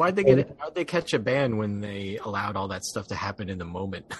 Why'd 0.00 0.16
they 0.16 0.24
get 0.24 0.38
it? 0.38 0.56
How'd 0.58 0.74
they 0.74 0.86
catch 0.86 1.12
a 1.12 1.18
ban 1.18 1.58
when 1.58 1.80
they 1.82 2.18
allowed 2.24 2.56
all 2.56 2.68
that 2.68 2.86
stuff 2.86 3.08
to 3.08 3.14
happen 3.14 3.50
in 3.50 3.58
the 3.58 3.66
moment? 3.66 4.10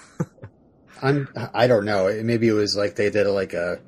I'm. 1.01 1.27
I 1.55 1.65
don't 1.65 1.85
know. 1.85 2.21
Maybe 2.23 2.47
it 2.47 2.53
was 2.53 2.75
like 2.77 2.95
they 2.97 3.09
did 3.09 3.25
like 3.25 3.53
a 3.53 3.79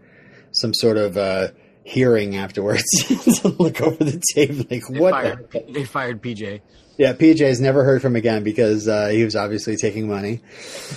some 0.49 0.73
sort 0.73 0.97
of 0.97 1.17
uh, 1.17 1.49
hearing 1.83 2.35
afterwards 2.35 2.83
to 3.41 3.49
look 3.49 3.79
over 3.79 4.03
the 4.03 4.19
tape. 4.33 4.71
Like 4.71 4.87
they 4.87 4.99
what? 4.99 5.11
Fired, 5.11 5.51
the? 5.51 5.65
They 5.71 5.83
fired 5.83 6.19
PJ. 6.23 6.61
Yeah, 6.97 7.13
PJ 7.13 7.41
is 7.41 7.61
never 7.61 7.83
heard 7.83 8.01
from 8.01 8.15
again 8.15 8.43
because 8.43 8.87
uh, 8.87 9.09
he 9.09 9.23
was 9.23 9.35
obviously 9.35 9.75
taking 9.77 10.07
money. 10.07 10.41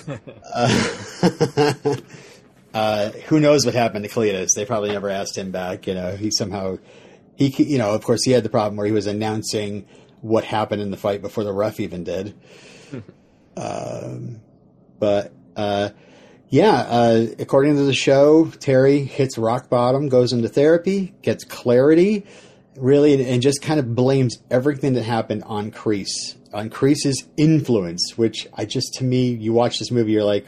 uh, 0.54 1.96
uh, 2.72 3.10
who 3.26 3.38
knows 3.38 3.66
what 3.66 3.74
happened 3.74 4.06
to 4.06 4.10
Cletus? 4.10 4.54
They 4.56 4.64
probably 4.64 4.92
never 4.92 5.10
asked 5.10 5.36
him 5.36 5.50
back. 5.50 5.86
You 5.86 5.92
know, 5.92 6.16
he 6.16 6.30
somehow 6.30 6.78
he, 7.36 7.48
you 7.62 7.76
know, 7.76 7.92
of 7.92 8.02
course, 8.02 8.24
he 8.24 8.32
had 8.32 8.44
the 8.44 8.48
problem 8.48 8.76
where 8.76 8.86
he 8.86 8.92
was 8.92 9.06
announcing 9.06 9.86
what 10.20 10.44
happened 10.44 10.82
in 10.82 10.90
the 10.90 10.96
fight 10.96 11.23
before 11.23 11.44
the 11.44 11.52
ref 11.52 11.80
even 11.80 12.04
did. 12.04 12.35
um, 13.56 14.40
but 14.99 15.32
uh, 15.56 15.90
yeah, 16.49 16.73
uh, 16.73 17.26
according 17.38 17.76
to 17.76 17.82
the 17.82 17.94
show, 17.94 18.46
Terry 18.46 19.00
hits 19.00 19.37
rock 19.37 19.68
bottom, 19.68 20.08
goes 20.08 20.32
into 20.32 20.49
therapy, 20.49 21.14
gets 21.23 21.44
clarity, 21.44 22.25
really, 22.76 23.28
and 23.28 23.42
just 23.42 23.62
kind 23.62 23.80
of 23.80 23.94
blames 23.94 24.38
everything 24.50 24.94
that 24.94 25.02
happened 25.02 25.42
on 25.44 25.70
Kreese, 25.70 26.37
on 26.52 26.70
Kreese's 26.70 27.26
influence. 27.37 28.16
Which 28.16 28.46
I 28.54 28.64
just, 28.64 28.94
to 28.94 29.04
me, 29.04 29.30
you 29.30 29.52
watch 29.52 29.78
this 29.78 29.90
movie, 29.90 30.12
you're 30.12 30.25
like, 30.25 30.46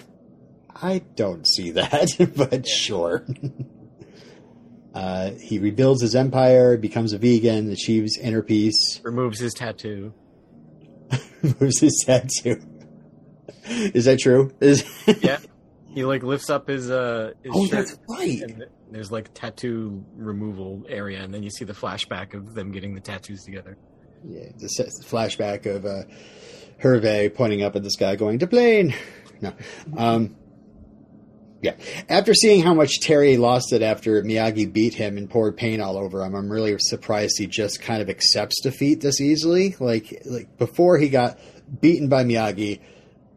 I 0.74 1.02
don't 1.16 1.46
see 1.46 1.72
that, 1.72 2.10
but 2.50 2.66
sure. 2.66 3.24
Uh, 4.98 5.30
he 5.40 5.60
rebuilds 5.60 6.02
his 6.02 6.16
empire, 6.16 6.76
becomes 6.76 7.12
a 7.12 7.18
vegan, 7.18 7.70
achieves 7.70 8.18
inner 8.18 8.42
peace, 8.42 9.00
removes 9.04 9.38
his 9.38 9.54
tattoo. 9.54 10.12
removes 11.40 11.78
his 11.78 12.02
tattoo. 12.04 12.60
Is 13.64 14.06
that 14.06 14.18
true? 14.18 14.52
Is 14.60 14.84
yeah. 15.20 15.38
He 15.94 16.04
like 16.04 16.24
lifts 16.24 16.50
up 16.50 16.66
his 16.66 16.90
uh 16.90 17.30
his 17.44 17.52
oh, 17.54 17.66
shirt. 17.66 17.86
That's 17.86 17.98
right. 18.08 18.42
there's 18.90 19.12
like 19.12 19.32
tattoo 19.34 20.04
removal 20.16 20.84
area, 20.88 21.22
and 21.22 21.32
then 21.32 21.44
you 21.44 21.50
see 21.50 21.64
the 21.64 21.74
flashback 21.74 22.34
of 22.34 22.54
them 22.54 22.72
getting 22.72 22.96
the 22.96 23.00
tattoos 23.00 23.44
together. 23.44 23.78
Yeah, 24.24 24.46
the 24.58 24.66
flashback 25.04 25.66
of 25.66 25.86
uh, 25.86 26.02
Hervé 26.82 27.32
pointing 27.32 27.62
up 27.62 27.76
at 27.76 27.84
the 27.84 27.90
sky, 27.92 28.16
going 28.16 28.40
to 28.40 28.48
plane. 28.48 28.94
No, 29.40 29.52
um, 29.96 30.34
yeah. 31.60 31.74
After 32.08 32.34
seeing 32.34 32.62
how 32.62 32.74
much 32.74 33.00
Terry 33.00 33.36
lost 33.36 33.72
it 33.72 33.82
after 33.82 34.22
Miyagi 34.22 34.72
beat 34.72 34.94
him 34.94 35.18
and 35.18 35.28
poured 35.28 35.56
paint 35.56 35.82
all 35.82 35.96
over 35.98 36.22
him, 36.22 36.34
I'm 36.34 36.50
really 36.50 36.76
surprised 36.78 37.38
he 37.38 37.46
just 37.46 37.82
kind 37.82 38.00
of 38.00 38.08
accepts 38.08 38.60
defeat 38.62 39.00
this 39.00 39.20
easily. 39.20 39.74
Like, 39.80 40.22
like 40.24 40.56
before 40.56 40.98
he 40.98 41.08
got 41.08 41.38
beaten 41.80 42.08
by 42.08 42.24
Miyagi, 42.24 42.80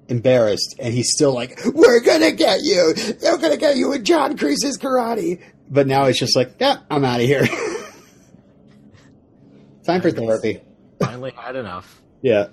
embarrassed, 0.07 0.75
and 0.79 0.93
he's 0.93 1.11
still 1.11 1.33
like, 1.33 1.59
"We're 1.65 2.01
gonna 2.01 2.31
get 2.31 2.61
you. 2.61 2.93
We're 3.23 3.37
gonna 3.37 3.57
get 3.57 3.77
you 3.77 3.89
with 3.89 4.03
John 4.03 4.37
Kreese's 4.37 4.77
karate." 4.77 5.41
But 5.69 5.87
now 5.87 6.05
it's 6.05 6.19
just 6.19 6.35
like, 6.35 6.55
"Yeah, 6.59 6.77
I'm 6.89 7.03
out 7.03 7.21
of 7.21 7.25
here." 7.25 7.47
Time 9.85 10.01
for 10.01 10.11
therapy. 10.11 10.61
Finally 10.99 11.33
had 11.35 11.55
enough. 11.55 12.01
Yeah. 12.21 12.47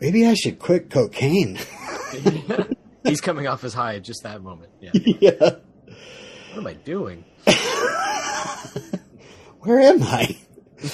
Maybe 0.00 0.26
I 0.26 0.32
should 0.32 0.58
quit 0.58 0.88
cocaine. 0.88 1.58
He's 3.04 3.20
coming 3.20 3.46
off 3.46 3.62
his 3.62 3.74
high 3.74 3.96
at 3.96 4.02
just 4.02 4.22
that 4.24 4.42
moment. 4.42 4.70
Yeah. 4.80 4.90
yeah. 5.20 5.32
What 6.52 6.58
am 6.58 6.66
I 6.66 6.74
doing? 6.74 7.24
Where 9.60 9.80
am 9.80 10.02
I? 10.02 10.36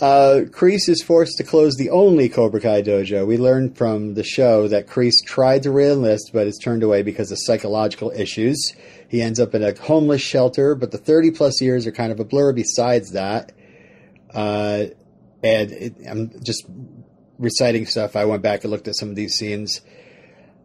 uh, 0.00 0.44
Kreese 0.50 0.88
is 0.88 1.02
forced 1.02 1.38
to 1.38 1.44
close 1.44 1.74
the 1.76 1.90
only 1.90 2.28
Cobra 2.28 2.60
Kai 2.60 2.82
dojo. 2.82 3.26
We 3.26 3.38
learned 3.38 3.76
from 3.76 4.14
the 4.14 4.22
show 4.22 4.68
that 4.68 4.86
Kreese 4.86 5.24
tried 5.24 5.62
to 5.64 5.70
reenlist, 5.70 6.32
but 6.32 6.46
is 6.46 6.58
turned 6.62 6.82
away 6.82 7.02
because 7.02 7.32
of 7.32 7.38
psychological 7.40 8.10
issues. 8.10 8.74
He 9.08 9.22
ends 9.22 9.40
up 9.40 9.54
in 9.54 9.62
a 9.62 9.74
homeless 9.74 10.22
shelter, 10.22 10.74
but 10.74 10.90
the 10.90 10.98
30 10.98 11.30
plus 11.32 11.60
years 11.60 11.86
are 11.86 11.92
kind 11.92 12.12
of 12.12 12.20
a 12.20 12.24
blur 12.24 12.52
besides 12.52 13.12
that. 13.12 13.52
Uh, 14.32 14.86
and 15.42 15.72
it, 15.72 15.94
I'm 16.08 16.32
just 16.44 16.66
reciting 17.38 17.86
stuff, 17.86 18.16
I 18.16 18.24
went 18.24 18.42
back 18.42 18.64
and 18.64 18.70
looked 18.70 18.88
at 18.88 18.96
some 18.96 19.10
of 19.10 19.16
these 19.16 19.34
scenes. 19.34 19.80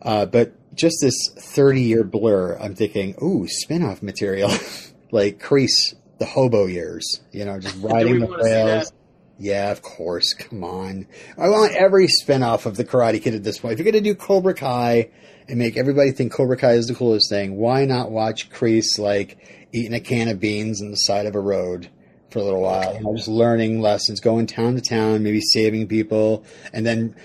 Uh, 0.01 0.25
but 0.25 0.53
just 0.75 0.97
this 1.01 1.15
30 1.37 1.81
year 1.81 2.03
blur, 2.03 2.57
I'm 2.59 2.75
thinking, 2.75 3.15
ooh, 3.21 3.47
spin 3.47 3.83
off 3.83 4.01
material. 4.01 4.51
like 5.11 5.39
Kreese, 5.39 5.95
the 6.19 6.25
hobo 6.25 6.65
years, 6.65 7.21
you 7.31 7.45
know, 7.45 7.59
just 7.59 7.77
riding 7.81 8.19
the 8.19 8.27
rails. 8.27 8.91
Yeah, 9.37 9.71
of 9.71 9.81
course. 9.81 10.33
Come 10.33 10.63
on. 10.63 11.07
I 11.35 11.49
want 11.49 11.73
every 11.75 12.07
spin 12.07 12.43
off 12.43 12.67
of 12.67 12.77
the 12.77 12.85
Karate 12.85 13.21
Kid 13.21 13.33
at 13.33 13.43
this 13.43 13.57
point. 13.57 13.73
If 13.73 13.79
you're 13.79 13.91
going 13.91 14.03
to 14.03 14.09
do 14.09 14.15
Cobra 14.15 14.53
Kai 14.53 15.09
and 15.47 15.57
make 15.57 15.77
everybody 15.77 16.11
think 16.11 16.31
Cobra 16.31 16.57
Kai 16.57 16.73
is 16.73 16.85
the 16.85 16.93
coolest 16.93 17.27
thing, 17.29 17.55
why 17.55 17.85
not 17.85 18.11
watch 18.11 18.51
Kreese 18.51 18.99
like 18.99 19.67
eating 19.71 19.93
a 19.93 19.99
can 19.99 20.27
of 20.27 20.39
beans 20.39 20.81
on 20.81 20.91
the 20.91 20.95
side 20.95 21.25
of 21.25 21.33
a 21.33 21.39
road? 21.39 21.89
For 22.31 22.39
a 22.39 22.43
little 22.43 22.61
while. 22.61 22.95
You 22.95 23.01
know, 23.01 23.15
just 23.15 23.27
learning 23.27 23.81
lessons, 23.81 24.19
going 24.19 24.47
town 24.47 24.75
to 24.75 24.81
town, 24.81 25.21
maybe 25.21 25.41
saving 25.41 25.87
people, 25.87 26.45
and 26.73 26.85
then 26.85 27.15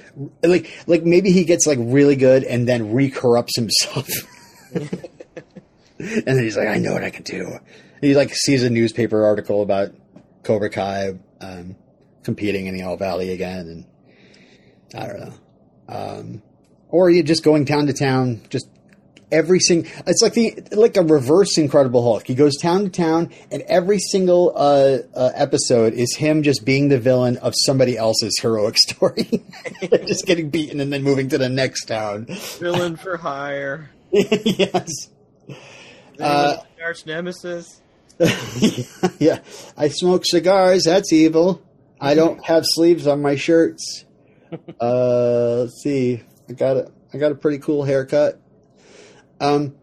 like 0.42 0.70
like 0.86 1.04
maybe 1.04 1.32
he 1.32 1.44
gets 1.44 1.66
like 1.66 1.78
really 1.80 2.16
good 2.16 2.44
and 2.44 2.68
then 2.68 2.92
re-corrupts 2.92 3.56
himself. 3.56 4.08
and 4.74 4.90
then 5.98 6.42
he's 6.42 6.56
like, 6.56 6.68
I 6.68 6.78
know 6.78 6.92
what 6.92 7.04
I 7.04 7.10
can 7.10 7.22
do. 7.22 7.46
And 7.46 8.02
he 8.02 8.14
like 8.14 8.34
sees 8.34 8.62
a 8.62 8.70
newspaper 8.70 9.24
article 9.24 9.62
about 9.62 9.92
Cobra 10.42 10.70
Kai 10.70 11.14
um, 11.40 11.76
competing 12.24 12.66
in 12.66 12.74
the 12.74 12.82
All 12.82 12.96
Valley 12.96 13.30
again, 13.32 13.60
and 13.68 13.86
I 14.94 15.06
don't 15.06 15.20
know. 15.20 15.34
Um, 15.88 16.42
or 16.88 17.10
you 17.10 17.22
just 17.22 17.44
going 17.44 17.64
town 17.64 17.86
to 17.86 17.92
town, 17.92 18.42
just 18.50 18.68
every 19.30 19.58
single 19.58 19.90
it's 20.06 20.22
like 20.22 20.34
the 20.34 20.62
like 20.72 20.96
a 20.96 21.02
reverse 21.02 21.58
incredible 21.58 22.02
hulk. 22.02 22.26
He 22.26 22.34
goes 22.34 22.56
town 22.56 22.84
to 22.84 22.90
town 22.90 23.30
and 23.50 23.62
every 23.62 23.98
single 23.98 24.52
uh, 24.54 24.98
uh, 25.14 25.32
episode 25.34 25.94
is 25.94 26.14
him 26.16 26.42
just 26.42 26.64
being 26.64 26.88
the 26.88 26.98
villain 26.98 27.36
of 27.38 27.54
somebody 27.56 27.96
else's 27.96 28.38
heroic 28.40 28.76
story. 28.88 29.44
Just 30.06 30.26
getting 30.26 30.50
beaten 30.50 30.80
and 30.80 30.92
then 30.92 31.02
moving 31.02 31.28
to 31.30 31.38
the 31.38 31.48
next 31.48 31.86
town. 31.86 32.26
Villain 32.58 32.96
for 32.96 33.16
hire. 33.16 33.90
Yes. 34.12 34.88
Uh, 36.18 36.56
arch 36.82 37.04
nemesis. 37.04 37.80
Yeah. 39.18 39.40
I 39.76 39.88
smoke 39.88 40.22
cigars 40.24 40.84
that's 40.84 41.12
evil. 41.12 41.62
I 42.00 42.14
don't 42.14 42.42
have 42.44 42.62
sleeves 42.64 43.06
on 43.06 43.20
my 43.20 43.36
shirts. 43.36 44.04
Uh 44.80 45.56
let's 45.60 45.82
see. 45.82 46.22
I 46.48 46.52
got 46.52 46.76
a 46.76 46.92
i 47.12 47.18
got 47.18 47.32
a 47.32 47.34
pretty 47.34 47.58
cool 47.58 47.82
haircut 47.82 48.40
um, 49.40 49.74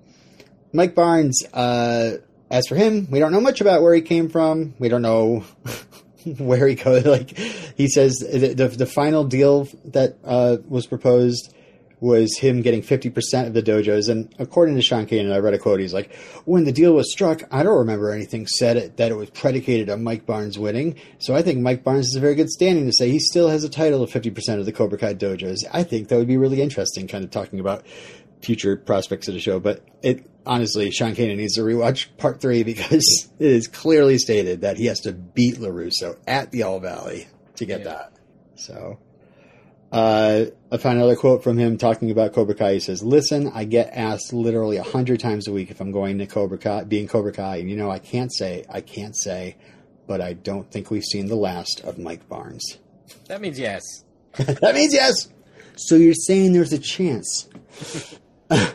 Mike 0.72 0.95
Barnes, 0.95 1.43
uh, 1.53 2.17
as 2.50 2.67
for 2.67 2.75
him, 2.75 3.07
we 3.10 3.19
don't 3.19 3.31
know 3.31 3.41
much 3.41 3.62
about 3.62 3.81
where 3.81 3.93
he 3.93 4.01
came 4.01 4.29
from. 4.29 4.74
We 4.79 4.89
don't 4.89 5.01
know 5.01 5.43
where 6.38 6.67
he 6.67 6.75
goes. 6.75 7.05
Like 7.13 7.38
he 7.38 7.88
says, 7.88 8.17
the, 8.19 8.53
the, 8.53 8.67
the 8.67 8.86
final 8.86 9.24
deal 9.24 9.67
that 9.86 10.17
uh, 10.24 10.57
was 10.67 10.88
proposed 10.88 11.53
was 12.03 12.38
him 12.38 12.62
getting 12.62 12.81
50% 12.81 13.48
of 13.48 13.53
the 13.53 13.63
dojos. 13.63 14.10
And 14.10 14.36
according 14.38 14.75
to 14.75 14.81
Sean 14.81 15.05
Kanan, 15.05 15.31
I 15.31 15.38
read 15.38 15.53
a 15.53 15.57
quote. 15.57 15.79
He's 15.79 15.93
like, 15.93 16.13
when 16.43 16.65
the 16.65 16.74
deal 16.74 16.91
was 16.91 17.10
struck, 17.10 17.43
I 17.50 17.63
don't 17.63 17.77
remember 17.77 18.12
anything 18.12 18.45
said 18.45 18.75
it, 18.75 18.98
that 18.98 19.10
it 19.10 19.15
was 19.15 19.29
predicated 19.29 19.89
on 19.89 20.03
Mike 20.03 20.25
Barnes 20.25 20.60
winning. 20.60 20.98
So 21.19 21.33
I 21.33 21.41
think 21.41 21.60
Mike 21.60 21.81
Barnes 21.81 22.07
is 22.07 22.15
a 22.17 22.19
very 22.19 22.36
good 22.36 22.50
standing 22.50 22.88
to 22.88 22.91
say 22.91 23.10
he 23.10 23.19
still 23.19 23.48
has 23.48 23.63
a 23.63 23.69
title 23.69 24.03
of 24.03 24.12
50% 24.12 24.60
of 24.60 24.65
the 24.65 24.74
Cobra 24.74 24.98
Kai 24.98 25.13
dojos. 25.13 25.60
I 25.72 25.83
think 25.83 26.10
that 26.10 26.17
would 26.17 26.27
be 26.27 26.36
really 26.36 26.62
interesting, 26.62 27.07
kind 27.07 27.24
of 27.24 27.31
talking 27.31 27.62
about 27.62 27.86
future 28.43 28.75
prospects 28.75 29.27
of 29.27 29.33
the 29.33 29.39
show. 29.39 29.59
But 29.59 29.83
it 30.01 30.29
honestly, 30.45 30.91
Sean 30.91 31.15
Kanan 31.15 31.38
needs 31.38 31.55
to 31.55 31.62
rewatch 31.62 32.07
part 32.17 32.41
three 32.41 32.63
because 32.63 33.29
it 33.39 33.51
is 33.51 33.67
clearly 33.67 34.17
stated 34.17 34.62
that 34.62 34.77
he 34.77 34.85
has 34.88 35.00
to 35.01 35.13
beat 35.13 35.55
LaRusso 35.55 36.17
at 36.27 36.51
the 36.51 36.63
All 36.63 36.79
Valley 36.79 37.27
to 37.55 37.65
get 37.65 37.79
Yeah. 37.79 37.85
that. 37.85 38.13
So 38.55 39.00
uh, 39.91 40.45
I 40.71 40.77
found 40.77 40.97
another 40.97 41.15
quote 41.15 41.43
from 41.43 41.57
him 41.57 41.77
talking 41.77 42.09
about 42.12 42.33
Cobra 42.33 42.55
Kai. 42.55 42.73
He 42.73 42.79
says, 42.79 43.03
"Listen, 43.03 43.51
I 43.53 43.63
get 43.65 43.91
asked 43.93 44.33
literally 44.33 44.77
a 44.77 44.83
hundred 44.83 45.19
times 45.19 45.47
a 45.47 45.51
week 45.51 45.69
if 45.71 45.79
I'm 45.79 45.91
going 45.91 46.17
to 46.19 46.25
Cobra 46.25 46.57
Kai, 46.57 46.83
being 46.83 47.07
Cobra 47.07 47.31
Kai, 47.31 47.57
and 47.57 47.69
you 47.69 47.75
know 47.77 47.91
I 47.91 48.00
can't 48.00 48.33
say, 48.33 48.65
I 48.69 48.81
can't 48.81 49.15
say, 49.15 49.55
but 50.07 50.19
I 50.21 50.33
don't 50.33 50.69
think 50.71 50.89
we've 50.91 51.03
seen 51.03 51.27
the 51.27 51.35
last 51.35 51.81
of 51.83 51.97
Mike 52.00 52.27
Barnes. 52.27 52.79
That 53.27 53.39
means 53.41 53.59
yes. 53.59 53.83
that 54.38 54.73
means 54.73 54.93
yes. 54.93 55.13
So 55.75 55.95
you're 55.95 56.13
saying 56.13 56.53
there's 56.53 56.73
a 56.73 56.79
chance." 56.79 57.47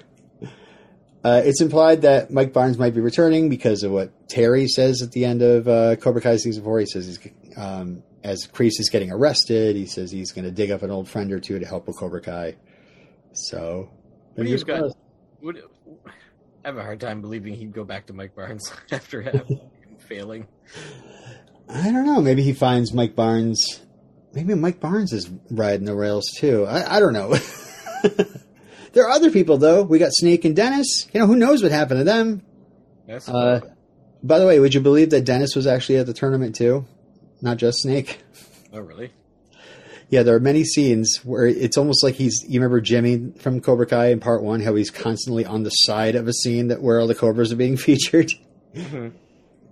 Uh, 1.24 1.42
it's 1.44 1.60
implied 1.60 2.02
that 2.02 2.30
Mike 2.30 2.52
Barnes 2.52 2.78
might 2.78 2.94
be 2.94 3.00
returning 3.00 3.48
because 3.48 3.82
of 3.82 3.90
what 3.90 4.28
Terry 4.28 4.68
says 4.68 5.02
at 5.02 5.10
the 5.10 5.24
end 5.24 5.42
of 5.42 5.66
uh, 5.66 5.96
Cobra 5.96 6.22
Kai 6.22 6.36
season 6.36 6.62
four. 6.62 6.78
He 6.78 6.86
says 6.86 7.06
he's 7.06 7.18
um, 7.56 8.04
as 8.22 8.46
Kreese 8.46 8.78
is 8.78 8.88
getting 8.90 9.10
arrested, 9.10 9.76
he 9.76 9.86
says 9.86 10.10
he's 10.10 10.32
going 10.32 10.44
to 10.44 10.50
dig 10.50 10.70
up 10.70 10.82
an 10.82 10.90
old 10.90 11.08
friend 11.08 11.32
or 11.32 11.40
two 11.40 11.58
to 11.58 11.66
help 11.66 11.86
with 11.86 11.98
Cobra 11.98 12.20
Kai. 12.20 12.56
So, 13.32 13.90
What 14.34 14.44
do 14.44 14.50
you 14.50 14.58
got? 14.58 14.96
I 15.44 16.68
have 16.68 16.76
a 16.76 16.82
hard 16.82 17.00
time 17.00 17.20
believing 17.20 17.54
he'd 17.54 17.72
go 17.72 17.84
back 17.84 18.06
to 18.06 18.12
Mike 18.12 18.34
Barnes 18.34 18.72
after 18.92 19.22
having 19.22 19.60
failing. 19.98 20.46
I 21.68 21.90
don't 21.90 22.06
know. 22.06 22.20
Maybe 22.20 22.42
he 22.42 22.52
finds 22.52 22.92
Mike 22.92 23.14
Barnes. 23.14 23.80
Maybe 24.34 24.54
Mike 24.54 24.80
Barnes 24.80 25.12
is 25.12 25.30
riding 25.50 25.84
the 25.84 25.94
rails 25.94 26.30
too. 26.38 26.64
I, 26.66 26.96
I 26.96 27.00
don't 27.00 27.12
know. 27.12 27.34
there 28.98 29.06
are 29.06 29.10
other 29.10 29.30
people 29.30 29.58
though. 29.58 29.82
We 29.82 29.98
got 30.00 30.10
Snake 30.12 30.44
and 30.44 30.56
Dennis. 30.56 31.06
You 31.12 31.20
know 31.20 31.26
who 31.28 31.36
knows 31.36 31.62
what 31.62 31.70
happened 31.70 32.00
to 32.00 32.04
them. 32.04 32.42
That's 33.06 33.28
Uh, 33.28 33.60
by 34.24 34.40
the 34.40 34.46
way, 34.46 34.58
would 34.58 34.74
you 34.74 34.80
believe 34.80 35.10
that 35.10 35.24
Dennis 35.24 35.54
was 35.54 35.68
actually 35.68 35.98
at 35.98 36.06
the 36.06 36.12
tournament 36.12 36.56
too, 36.56 36.84
not 37.40 37.56
just 37.58 37.82
Snake? 37.82 38.18
oh 38.72 38.80
really? 38.80 39.12
Yeah, 40.10 40.22
there 40.24 40.34
are 40.34 40.40
many 40.40 40.64
scenes 40.64 41.20
where 41.22 41.46
it's 41.46 41.76
almost 41.76 42.02
like 42.02 42.14
he's. 42.16 42.42
You 42.48 42.58
remember 42.60 42.80
Jimmy 42.80 43.32
from 43.38 43.60
Cobra 43.60 43.86
Kai 43.86 44.06
in 44.10 44.18
part 44.20 44.42
one, 44.42 44.60
how 44.60 44.74
he's 44.74 44.90
constantly 44.90 45.44
on 45.44 45.62
the 45.62 45.70
side 45.70 46.16
of 46.16 46.26
a 46.26 46.32
scene 46.32 46.68
that 46.68 46.82
where 46.82 46.98
all 47.00 47.06
the 47.06 47.14
cobras 47.14 47.52
are 47.52 47.56
being 47.56 47.76
featured. 47.86 48.32
Mhm. 48.74 49.12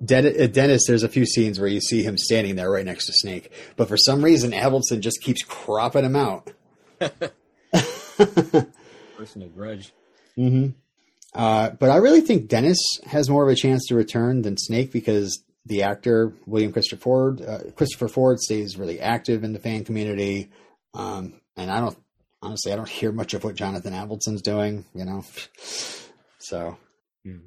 Den- 0.05 0.27
uh, 0.41 0.47
Dennis, 0.47 0.83
there's 0.87 1.03
a 1.03 1.09
few 1.09 1.25
scenes 1.27 1.59
where 1.59 1.69
you 1.69 1.81
see 1.81 2.03
him 2.03 2.17
standing 2.19 2.55
there 2.57 2.71
right 2.71 2.85
next 2.85 3.07
to 3.07 3.13
Snake, 3.15 3.51
but 3.77 3.89
for 3.89 3.97
some 3.97 4.23
reason, 4.23 4.53
Avildsen 4.53 5.01
just 5.01 5.23
keeps 5.23 5.43
cropping 5.43 6.05
him 6.05 6.15
out. 6.17 6.53
Person 9.17 9.43
a 9.43 9.49
grudge. 9.49 9.93
hmm 10.37 10.69
Uh, 11.35 11.71
but 11.71 11.91
I 11.91 11.97
really 11.97 12.21
think 12.21 12.49
Dennis 12.49 12.79
has 13.07 13.29
more 13.29 13.43
of 13.45 13.49
a 13.51 13.55
chance 13.55 13.87
to 13.89 13.95
return 13.95 14.43
than 14.43 14.57
Snake 14.57 14.93
because 14.93 15.43
the 15.67 15.83
actor 15.83 16.33
William 16.47 16.73
Christopher 16.73 17.01
Ford, 17.03 17.43
uh, 17.43 17.59
Christopher 17.75 18.09
Ford 18.09 18.39
stays 18.41 18.77
really 18.79 19.01
active 19.01 19.43
in 19.45 19.53
the 19.53 19.59
fan 19.59 19.85
community, 19.85 20.51
um, 20.95 21.41
and 21.57 21.71
I 21.71 21.81
don't 21.81 21.97
honestly 22.41 22.73
I 22.73 22.77
don't 22.77 22.89
hear 22.89 23.11
much 23.13 23.35
of 23.35 23.43
what 23.45 23.55
Jonathan 23.57 23.93
Avildsen's 23.93 24.43
doing, 24.43 24.85
you 24.95 25.05
know. 25.05 25.25
So, 26.39 26.77
Hmm. 27.25 27.39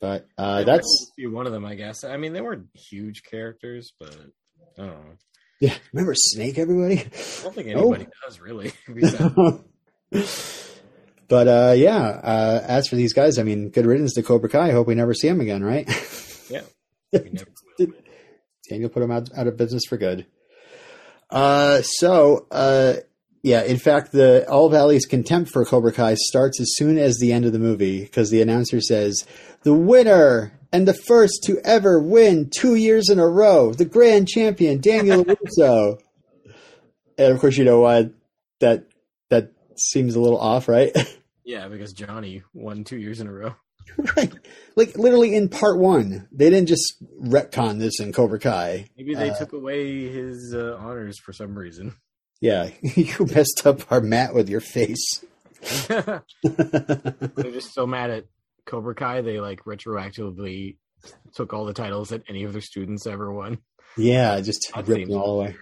but 0.00 0.26
uh, 0.36 0.64
that's 0.64 1.12
one 1.18 1.46
of 1.46 1.52
them, 1.52 1.64
I 1.64 1.74
guess. 1.76 2.02
I 2.04 2.16
mean, 2.16 2.32
they 2.32 2.40
weren't 2.40 2.66
huge 2.74 3.22
characters, 3.22 3.92
but 4.00 4.10
I 4.78 4.82
don't 4.82 4.88
know. 4.88 5.16
yeah. 5.60 5.74
Remember 5.92 6.14
Snake, 6.16 6.58
everybody. 6.58 6.98
I 7.00 7.42
don't 7.42 7.54
think 7.54 7.68
Oh. 7.76 7.92
anybody 7.92 8.08
does 8.26 8.40
really. 8.40 8.72
but 11.28 11.48
uh, 11.48 11.74
yeah, 11.76 12.00
uh, 12.00 12.64
as 12.66 12.88
for 12.88 12.96
these 12.96 13.12
guys, 13.12 13.38
I 13.38 13.42
mean, 13.42 13.70
good 13.70 13.86
riddance 13.86 14.14
to 14.14 14.22
Cobra 14.22 14.48
Kai. 14.48 14.68
I 14.68 14.72
hope 14.72 14.86
we 14.86 14.94
never 14.94 15.14
see 15.14 15.28
him 15.28 15.40
again, 15.40 15.62
right? 15.62 15.86
yeah, 16.50 16.62
will. 17.12 17.92
Daniel 18.68 18.90
put 18.90 19.02
him 19.02 19.10
out, 19.10 19.30
out 19.36 19.46
of 19.46 19.56
business 19.56 19.82
for 19.88 19.96
good. 19.96 20.26
Uh, 21.30 21.82
so, 21.82 22.46
uh, 22.50 22.94
yeah, 23.42 23.62
in 23.62 23.78
fact, 23.78 24.12
the 24.12 24.48
All 24.48 24.68
Valley's 24.68 25.06
contempt 25.06 25.50
for 25.50 25.64
Cobra 25.64 25.92
Kai 25.92 26.14
starts 26.14 26.60
as 26.60 26.74
soon 26.74 26.98
as 26.98 27.18
the 27.18 27.32
end 27.32 27.44
of 27.44 27.52
the 27.52 27.58
movie 27.58 28.02
because 28.02 28.30
the 28.30 28.42
announcer 28.42 28.80
says, 28.80 29.24
the 29.62 29.74
winner 29.74 30.52
and 30.72 30.86
the 30.86 30.94
first 30.94 31.44
to 31.44 31.58
ever 31.64 32.00
win 32.00 32.50
two 32.50 32.74
years 32.74 33.08
in 33.08 33.18
a 33.18 33.26
row, 33.26 33.72
the 33.72 33.84
grand 33.84 34.28
champion, 34.28 34.80
Daniel 34.80 35.24
Russo. 35.42 35.98
and 37.16 37.32
of 37.32 37.40
course, 37.40 37.56
you 37.56 37.64
know 37.64 37.80
why 37.80 38.02
that, 38.02 38.12
that 38.60 38.84
seems 39.80 40.14
a 40.14 40.20
little 40.20 40.38
off, 40.40 40.68
right? 40.68 40.92
Yeah, 41.44 41.68
because 41.68 41.94
Johnny 41.94 42.42
won 42.52 42.84
two 42.84 42.98
years 42.98 43.20
in 43.20 43.26
a 43.26 43.32
row. 43.32 43.54
right. 44.18 44.30
Like 44.76 44.98
literally 44.98 45.34
in 45.34 45.48
part 45.48 45.78
one, 45.78 46.28
they 46.30 46.50
didn't 46.50 46.68
just 46.68 47.02
retcon 47.22 47.78
this 47.78 48.00
in 48.00 48.12
Cobra 48.12 48.38
Kai. 48.38 48.84
Maybe 48.98 49.14
they 49.14 49.30
Uh, 49.30 49.34
took 49.38 49.54
away 49.54 50.08
his 50.08 50.52
uh, 50.54 50.76
honors 50.78 51.18
for 51.18 51.32
some 51.32 51.56
reason. 51.58 51.94
Yeah, 52.42 52.68
you 52.82 53.26
messed 53.34 53.62
up 53.66 53.90
our 53.90 54.00
mat 54.02 54.34
with 54.34 54.48
your 54.50 54.60
face. 54.60 55.24
They're 55.88 56.22
just 57.52 57.74
so 57.74 57.86
mad 57.86 58.10
at 58.10 58.24
Cobra 58.66 58.94
Kai. 58.94 59.22
They 59.22 59.40
like 59.40 59.64
retroactively 59.64 60.76
took 61.34 61.52
all 61.52 61.64
the 61.64 61.72
titles 61.72 62.10
that 62.10 62.22
any 62.28 62.44
of 62.44 62.52
their 62.52 62.60
students 62.62 63.06
ever 63.06 63.32
won. 63.32 63.58
yeah, 63.96 64.40
just 64.40 64.70
ripped 64.76 65.08
them 65.08 65.18
all 65.18 65.40
away. 65.40 65.56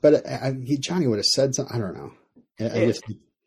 But 0.00 0.26
I, 0.26 0.48
I, 0.48 0.76
Johnny 0.78 1.06
would 1.06 1.18
have 1.18 1.24
said 1.26 1.54
something. 1.54 1.74
I 1.74 1.78
don't 1.80 1.94
know. 1.96 2.12
I, 2.60 2.64
I 2.82 2.86
just, 2.86 3.02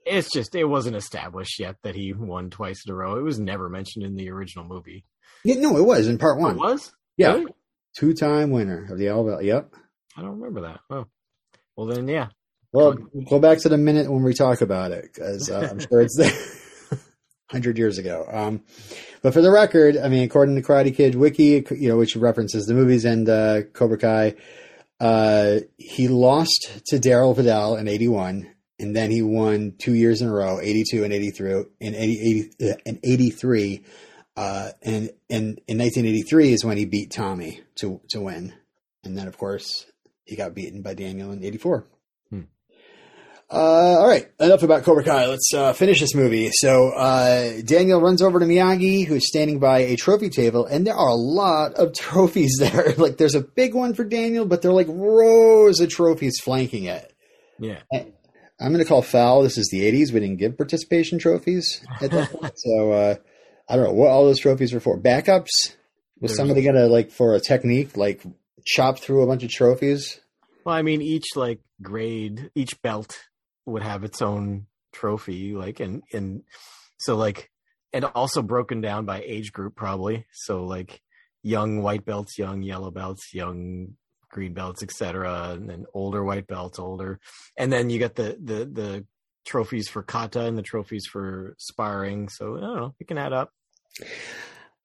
It's 0.06 0.32
just 0.32 0.54
it 0.56 0.66
wasn't 0.66 0.96
established 0.96 1.60
yet 1.60 1.76
that 1.84 1.96
he 1.96 2.14
won 2.14 2.50
twice 2.50 2.84
in 2.86 2.92
a 2.92 2.96
row. 2.96 3.18
It 3.18 3.24
was 3.24 3.40
never 3.40 3.70
mentioned 3.70 4.06
in 4.06 4.16
the 4.16 4.30
original 4.30 4.66
movie. 4.66 5.06
yeah, 5.46 5.56
no, 5.56 5.78
it 5.78 5.86
was 5.86 6.08
in 6.08 6.18
part 6.18 6.40
one. 6.40 6.56
It 6.56 6.60
was? 6.60 6.92
Yeah, 7.18 7.34
Really? 7.34 7.54
two-time 7.98 8.50
winner 8.52 8.88
of 8.92 8.98
the 8.98 9.10
All 9.10 9.24
Belt. 9.26 9.44
Yep. 9.44 9.74
I 10.18 10.22
don't 10.22 10.40
remember 10.40 10.62
that. 10.62 10.80
Oh. 10.90 11.06
Well 11.76 11.88
then 11.88 12.08
yeah. 12.08 12.28
Well, 12.72 12.94
go 13.30 13.40
back 13.40 13.60
to 13.60 13.70
the 13.70 13.78
minute 13.78 14.12
when 14.12 14.24
we 14.24 14.34
talk 14.34 14.62
about 14.62 14.92
it 14.92 15.06
because 15.14 15.50
uh, 15.52 15.68
I'm 15.72 15.80
sure 15.80 16.02
it's 16.02 16.18
there. 16.18 16.34
Hundred 17.52 17.78
years 17.78 18.00
ago, 18.00 18.26
um, 18.32 18.64
but 19.22 19.32
for 19.32 19.42
the 19.42 19.52
record, 19.52 19.96
I 19.96 20.08
mean, 20.08 20.24
according 20.24 20.56
to 20.56 20.62
Karate 20.64 20.96
Kid 20.96 21.14
Wiki, 21.14 21.64
you 21.70 21.88
know, 21.88 21.98
which 21.98 22.16
references 22.16 22.66
the 22.66 22.74
movies 22.74 23.06
and 23.06 23.30
uh, 23.30 23.62
Cobra 23.74 24.00
Kai, 24.00 24.36
uh, 25.00 25.60
he 25.78 26.08
lost 26.08 26.82
to 26.88 26.96
Daryl 26.98 27.36
Vidal 27.36 27.76
in 27.76 27.88
'81, 27.88 28.53
and 28.84 28.94
then 28.94 29.12
he 29.12 29.22
won 29.22 29.76
two 29.78 29.94
years 29.94 30.22
in 30.22 30.28
a 30.28 30.34
row, 30.34 30.60
'82 30.60 31.06
and 31.06 31.14
'83, 31.14 31.52
in 31.80 31.96
80, 31.96 32.50
80 32.60 32.72
uh, 32.72 32.76
and 32.86 33.00
'83, 33.02 33.84
uh, 34.36 34.72
and 34.82 35.10
and 35.30 35.62
in 35.68 35.78
1983 35.78 36.52
is 36.52 36.66
when 36.66 36.78
he 36.78 36.84
beat 36.84 37.10
Tommy 37.10 37.62
to 37.76 38.02
to 38.10 38.20
win, 38.20 38.54
and 39.06 39.18
then 39.18 39.28
of 39.28 39.38
course 39.38 39.86
he 40.26 40.36
got 40.36 40.54
beaten 40.54 40.82
by 40.82 40.94
Daniel 40.94 41.32
in 41.32 41.44
'84. 41.44 41.88
Uh, 43.50 44.00
all 44.00 44.08
right, 44.08 44.32
enough 44.40 44.64
about 44.64 44.84
Cobra 44.84 45.04
Kai. 45.04 45.28
Let's 45.28 45.54
uh, 45.54 45.74
finish 45.74 46.00
this 46.00 46.16
movie. 46.16 46.50
So 46.54 46.90
uh, 46.90 47.62
Daniel 47.64 48.02
runs 48.02 48.24
over 48.24 48.40
to 48.40 48.46
Miyagi, 48.46 49.06
who's 49.06 49.28
standing 49.28 49.60
by 49.60 49.80
a 49.80 49.96
trophy 49.96 50.30
table, 50.30 50.66
and 50.66 50.88
there 50.88 50.96
are 50.96 51.10
a 51.10 51.16
lot 51.16 51.76
of 51.76 51.94
trophies 51.98 52.58
there. 52.60 52.96
like 52.98 53.18
there's 53.18 53.36
a 53.36 53.42
big 53.42 53.76
one 53.76 53.94
for 53.94 54.04
Daniel, 54.04 54.46
but 54.46 54.62
there 54.62 54.72
are 54.72 54.74
like 54.74 54.88
rows 54.90 55.80
of 55.80 55.90
trophies 55.90 56.40
flanking 56.40 56.86
it. 56.86 57.14
Yeah. 57.60 57.80
I'm 58.64 58.72
going 58.72 58.84
to 58.84 58.88
call 58.88 59.02
foul. 59.02 59.44
This 59.44 59.58
is 59.58 59.68
the 59.72 59.82
80s. 59.82 60.14
We 60.14 60.22
didn't 60.22 60.38
give 60.38 60.58
participation 60.58 61.20
trophies 61.20 61.86
at 62.02 62.12
that 62.12 62.32
point. 62.40 62.54
So 62.56 62.92
uh, 62.94 63.16
I 63.70 63.76
don't 63.76 63.86
know 63.86 63.94
what 63.94 64.10
all 64.10 64.24
those 64.26 64.40
trophies 64.40 64.74
were 64.74 64.80
for. 64.80 64.98
Backups? 65.00 65.50
Was 66.22 66.32
There's- 66.32 66.38
somebody 66.38 66.64
going 66.64 66.76
to, 66.76 66.88
like, 66.88 67.12
for 67.12 67.36
a 67.36 67.40
technique, 67.42 67.98
like, 67.98 68.24
chop 68.66 69.00
through 69.00 69.22
a 69.24 69.28
bunch 69.28 69.44
of 69.44 69.50
trophies? 69.50 70.22
Well, 70.66 70.74
I 70.76 70.82
mean, 70.82 71.02
each 71.02 71.26
like 71.36 71.60
grade, 71.82 72.50
each 72.56 72.82
belt 72.82 73.20
would 73.66 73.84
have 73.84 74.06
its 74.06 74.22
own 74.22 74.68
trophy, 74.94 75.54
like, 75.56 75.82
and 75.82 76.04
and 76.14 76.44
so 77.00 77.18
like, 77.18 77.52
and 77.92 78.06
also 78.06 78.42
broken 78.42 78.80
down 78.80 79.04
by 79.06 79.22
age 79.26 79.52
group, 79.52 79.76
probably. 79.76 80.26
So 80.32 80.64
like, 80.64 81.02
young 81.42 81.82
white 81.82 82.06
belts, 82.06 82.38
young 82.40 82.62
yellow 82.62 82.92
belts, 82.92 83.34
young 83.34 83.96
green 84.34 84.54
belts, 84.54 84.84
etc., 84.84 85.52
and 85.52 85.70
then 85.70 85.86
older 85.94 86.24
white 86.24 86.48
belts, 86.48 86.80
older, 86.80 87.20
and 87.58 87.72
then 87.72 87.90
you 87.90 88.00
get 88.00 88.16
the 88.16 88.38
the 88.44 88.66
the 88.66 89.06
trophies 89.46 89.88
for 89.88 90.04
kata 90.04 90.42
and 90.42 90.58
the 90.58 90.64
trophies 90.64 91.06
for 91.06 91.56
sparring. 91.58 92.28
So 92.30 92.58
I 92.58 92.62
don't 92.62 92.76
know, 92.76 92.96
it 93.00 93.08
can 93.08 93.18
add 93.18 93.34
up. 93.34 93.52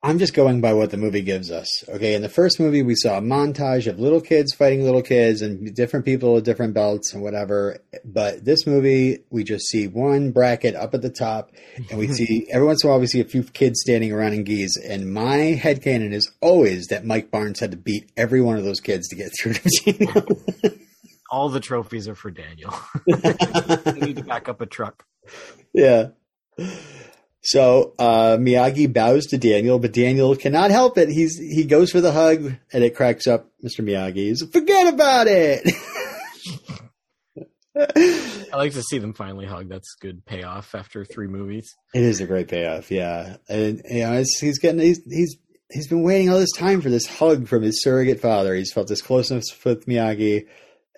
I'm 0.00 0.20
just 0.20 0.34
going 0.34 0.60
by 0.60 0.74
what 0.74 0.90
the 0.90 0.96
movie 0.96 1.22
gives 1.22 1.50
us. 1.50 1.66
Okay, 1.88 2.14
in 2.14 2.22
the 2.22 2.28
first 2.28 2.60
movie, 2.60 2.82
we 2.82 2.94
saw 2.94 3.18
a 3.18 3.22
montage 3.22 3.88
of 3.88 3.98
little 3.98 4.20
kids 4.20 4.54
fighting 4.54 4.84
little 4.84 5.02
kids 5.02 5.42
and 5.42 5.74
different 5.74 6.04
people 6.04 6.34
with 6.34 6.44
different 6.44 6.72
belts 6.72 7.12
and 7.12 7.22
whatever. 7.22 7.78
But 8.04 8.44
this 8.44 8.64
movie, 8.64 9.24
we 9.30 9.42
just 9.42 9.66
see 9.66 9.88
one 9.88 10.30
bracket 10.30 10.76
up 10.76 10.94
at 10.94 11.02
the 11.02 11.10
top, 11.10 11.50
and 11.90 11.98
we 11.98 12.08
see 12.08 12.46
every 12.52 12.66
once 12.66 12.84
in 12.84 12.88
a 12.88 12.92
while 12.92 13.00
we 13.00 13.08
see 13.08 13.20
a 13.20 13.24
few 13.24 13.42
kids 13.42 13.80
standing 13.80 14.12
around 14.12 14.34
in 14.34 14.44
gis. 14.44 14.76
And 14.76 15.12
my 15.12 15.36
head 15.36 15.78
headcanon 15.78 16.12
is 16.12 16.30
always 16.40 16.86
that 16.88 17.04
Mike 17.04 17.30
Barnes 17.30 17.60
had 17.60 17.72
to 17.72 17.76
beat 17.76 18.10
every 18.16 18.40
one 18.40 18.56
of 18.56 18.64
those 18.64 18.80
kids 18.80 19.08
to 19.08 19.16
get 19.16 19.32
through 19.38 19.54
to. 19.54 20.78
All 21.30 21.48
the 21.48 21.60
trophies 21.60 22.08
are 22.08 22.14
for 22.14 22.30
Daniel. 22.30 22.72
they 23.06 23.92
need 24.00 24.16
to 24.16 24.24
back 24.24 24.48
up 24.48 24.60
a 24.60 24.66
truck. 24.66 25.04
yeah. 25.74 26.08
So 27.48 27.94
uh, 27.98 28.36
Miyagi 28.38 28.92
bows 28.92 29.24
to 29.28 29.38
Daniel, 29.38 29.78
but 29.78 29.94
Daniel 29.94 30.36
cannot 30.36 30.70
help 30.70 30.98
it. 30.98 31.08
He's 31.08 31.38
he 31.38 31.64
goes 31.64 31.90
for 31.90 32.02
the 32.02 32.12
hug, 32.12 32.52
and 32.74 32.84
it 32.84 32.94
cracks 32.94 33.26
up 33.26 33.50
Mr. 33.64 33.82
Miyagi. 33.82 34.16
He's 34.16 34.42
forget 34.42 34.92
about 34.92 35.28
it. 35.28 35.66
I 38.52 38.56
like 38.56 38.72
to 38.72 38.82
see 38.82 38.98
them 38.98 39.14
finally 39.14 39.46
hug. 39.46 39.70
That's 39.70 39.94
good 39.98 40.26
payoff 40.26 40.74
after 40.74 41.06
three 41.06 41.26
movies. 41.26 41.74
It 41.94 42.02
is 42.02 42.20
a 42.20 42.26
great 42.26 42.48
payoff, 42.48 42.90
yeah. 42.90 43.38
And 43.48 43.80
you 43.88 44.00
know, 44.00 44.22
he's 44.40 44.58
getting 44.58 44.82
he's 44.82 45.00
he's 45.10 45.38
he's 45.70 45.88
been 45.88 46.02
waiting 46.02 46.28
all 46.28 46.38
this 46.38 46.52
time 46.52 46.82
for 46.82 46.90
this 46.90 47.06
hug 47.06 47.48
from 47.48 47.62
his 47.62 47.82
surrogate 47.82 48.20
father. 48.20 48.54
He's 48.54 48.74
felt 48.74 48.88
this 48.88 49.00
closeness 49.00 49.46
with 49.64 49.86
Miyagi, 49.86 50.48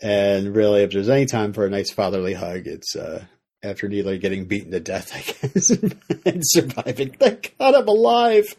and 0.03 0.57
really, 0.57 0.83
if 0.83 0.91
there's 0.91 1.09
any 1.09 1.27
time 1.27 1.53
for 1.53 1.65
a 1.65 1.71
nice 1.71 1.93
fatherly 1.93 2.35
hug, 2.35 2.67
it's 2.67 2.97
uh, 2.97 3.25
after 3.63 3.89
nearly 3.89 4.19
getting 4.19 4.47
beaten 4.47 4.71
to 4.73 4.81
death, 4.81 5.13
I 5.15 5.49
guess, 5.49 5.71
and 6.25 6.43
surviving. 6.43 7.11
Thank 7.13 7.55
God 7.59 7.75
I'm 7.75 7.89
alive. 7.89 8.57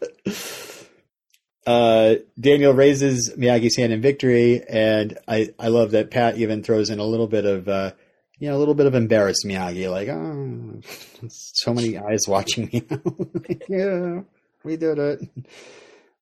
Uh, 1.65 2.15
Daniel 2.39 2.73
raises 2.73 3.33
Miyagi's 3.37 3.77
hand 3.77 3.93
in 3.93 4.01
victory, 4.01 4.63
and 4.67 5.17
I, 5.27 5.49
I 5.59 5.67
love 5.67 5.91
that 5.91 6.11
Pat 6.11 6.37
even 6.37 6.63
throws 6.63 6.89
in 6.89 6.99
a 6.99 7.03
little 7.03 7.27
bit 7.27 7.45
of, 7.45 7.67
uh, 7.67 7.91
you 8.39 8.49
know, 8.49 8.57
a 8.57 8.59
little 8.59 8.73
bit 8.73 8.87
of 8.87 8.95
embarrassed 8.95 9.45
Miyagi, 9.45 9.89
like, 9.89 10.09
oh, 10.09 10.81
so 11.29 11.73
many 11.73 11.97
eyes 11.97 12.27
watching 12.27 12.65
me. 12.71 12.83
yeah, 13.69 14.21
we 14.63 14.77
did 14.77 14.97
it. 14.97 15.29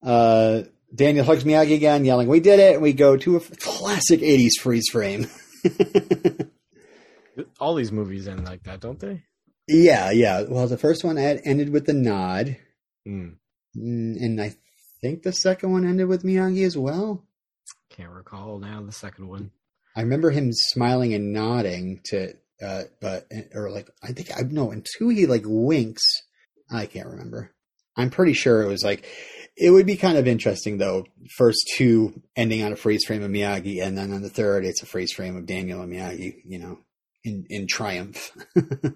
Uh, 0.04 0.64
Daniel 0.94 1.26
hugs 1.26 1.44
Miyagi 1.44 1.76
again, 1.76 2.04
yelling, 2.04 2.28
"We 2.28 2.40
did 2.40 2.60
it!" 2.60 2.74
And 2.74 2.82
we 2.82 2.94
go 2.94 3.16
to 3.16 3.38
a 3.38 3.40
classic 3.40 4.22
'80s 4.22 4.60
freeze 4.60 4.90
frame. 4.92 5.28
All 7.60 7.76
these 7.76 7.92
movies 7.92 8.28
end 8.28 8.46
like 8.46 8.64
that, 8.64 8.80
don't 8.80 9.00
they? 9.00 9.24
Yeah, 9.68 10.12
yeah. 10.12 10.44
Well, 10.48 10.68
the 10.68 10.78
first 10.78 11.04
one 11.04 11.18
had 11.18 11.42
ended 11.46 11.70
with 11.70 11.86
the 11.86 11.94
nod, 11.94 12.58
Mm, 13.08 13.36
Mm, 13.78 14.16
and 14.22 14.42
I 14.42 14.56
think 15.02 15.22
the 15.24 15.32
second 15.32 15.72
one 15.72 15.86
ended 15.86 16.08
with 16.08 16.24
Miyagi 16.24 16.66
as 16.66 16.76
well. 16.78 17.24
can't 17.90 18.12
recall 18.12 18.60
now 18.60 18.82
the 18.82 18.92
second 18.92 19.28
one. 19.28 19.52
I 19.96 20.02
remember 20.02 20.32
him 20.32 20.50
smiling 20.52 21.14
and 21.14 21.32
nodding 21.34 22.02
to, 22.06 22.34
uh, 22.64 22.84
but 23.00 23.28
or 23.54 23.70
like 23.72 23.90
I 24.04 24.12
think 24.12 24.32
I 24.36 24.42
know. 24.42 24.72
And 24.72 24.86
two, 24.98 25.10
he 25.10 25.26
like 25.28 25.44
winks. 25.46 26.04
I 26.72 26.86
can't 26.88 27.08
remember. 27.08 27.52
I'm 27.98 28.10
pretty 28.10 28.34
sure 28.34 28.62
it 28.64 28.68
was 28.68 28.84
like 28.84 29.06
it 29.58 29.72
would 29.72 29.86
be 29.86 29.98
kind 29.98 30.18
of 30.18 30.28
interesting 30.28 30.78
though. 30.78 31.06
First 31.38 31.60
two 31.76 32.22
ending 32.36 32.64
on 32.64 32.72
a 32.72 32.76
freeze 32.76 33.04
frame 33.06 33.24
of 33.24 33.32
Miyagi, 33.32 33.84
and 33.84 33.98
then 33.98 34.12
on 34.14 34.22
the 34.22 34.30
third, 34.30 34.66
it's 34.66 34.82
a 34.82 34.86
freeze 34.88 35.12
frame 35.14 35.36
of 35.38 35.46
Daniel 35.46 35.82
and 35.82 35.92
Miyagi. 35.92 36.36
You 36.46 36.60
know, 36.60 36.80
in 37.24 37.46
in 37.50 37.68
triumph. 37.68 38.32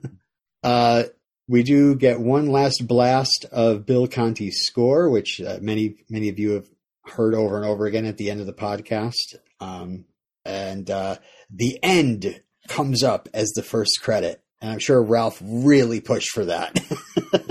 uh, 0.63 1.03
we 1.47 1.63
do 1.63 1.95
get 1.95 2.19
one 2.19 2.47
last 2.47 2.87
blast 2.87 3.45
of 3.51 3.85
Bill 3.85 4.07
Conti's 4.07 4.65
score, 4.65 5.09
which 5.09 5.41
uh, 5.41 5.59
many 5.61 5.97
many 6.09 6.29
of 6.29 6.39
you 6.39 6.51
have 6.51 6.67
heard 7.05 7.35
over 7.35 7.57
and 7.57 7.65
over 7.65 7.85
again 7.85 8.05
at 8.05 8.17
the 8.17 8.29
end 8.31 8.39
of 8.39 8.45
the 8.45 8.53
podcast. 8.53 9.35
Um, 9.59 10.05
and 10.45 10.89
uh, 10.89 11.17
the 11.49 11.79
end 11.83 12.41
comes 12.67 13.03
up 13.03 13.29
as 13.33 13.49
the 13.51 13.63
first 13.63 13.99
credit, 14.01 14.41
and 14.61 14.71
I'm 14.71 14.79
sure 14.79 15.01
Ralph 15.01 15.41
really 15.43 16.01
pushed 16.01 16.29
for 16.29 16.45
that. 16.45 16.79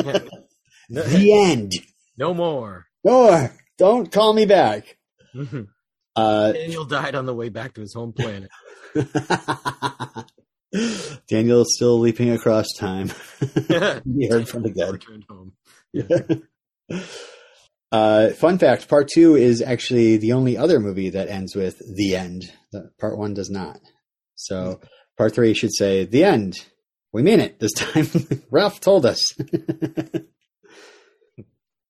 no, 0.88 1.02
the 1.02 1.32
end. 1.32 1.72
no 2.16 2.34
more. 2.34 2.86
Or 3.02 3.52
don't 3.78 4.10
call 4.10 4.32
me 4.32 4.46
back. 4.46 4.96
Uh, 6.14 6.52
Daniel 6.52 6.84
died 6.84 7.14
on 7.14 7.26
the 7.26 7.34
way 7.34 7.48
back 7.48 7.74
to 7.74 7.80
his 7.80 7.94
home 7.94 8.12
planet. 8.12 8.50
Daniel's 11.28 11.74
still 11.74 11.98
leaping 11.98 12.30
across 12.30 12.66
time. 12.78 13.10
he 13.40 14.28
heard 14.28 14.48
from 14.48 14.62
the 14.62 14.72
dead. 14.74 14.92
Returned 14.92 15.24
home. 15.28 15.52
Uh, 17.92 18.30
fun 18.30 18.56
fact: 18.56 18.88
Part 18.88 19.06
two 19.06 19.36
is 19.36 19.60
actually 19.60 20.16
the 20.16 20.32
only 20.32 20.56
other 20.56 20.80
movie 20.80 21.10
that 21.10 21.28
ends 21.28 21.54
with 21.54 21.78
the 21.94 22.16
end. 22.16 22.50
Part 22.98 23.18
one 23.18 23.34
does 23.34 23.50
not. 23.50 23.80
So 24.34 24.80
part 25.18 25.34
three 25.34 25.52
should 25.52 25.74
say 25.74 26.06
the 26.06 26.24
end. 26.24 26.64
We 27.12 27.20
mean 27.22 27.38
it 27.38 27.60
this 27.60 27.72
time. 27.72 28.08
Ralph 28.50 28.80
told 28.80 29.04
us. 29.04 29.20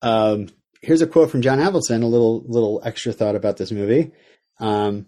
um, 0.03 0.49
here's 0.81 1.03
a 1.03 1.07
quote 1.07 1.31
from 1.31 1.43
John 1.43 1.61
Avildsen. 1.61 2.03
A 2.03 2.07
little 2.07 2.43
little 2.49 2.83
extra 2.85 3.13
thought 3.13 3.37
about 3.37 3.57
this 3.57 3.71
movie. 3.71 4.11
Um, 4.59 5.07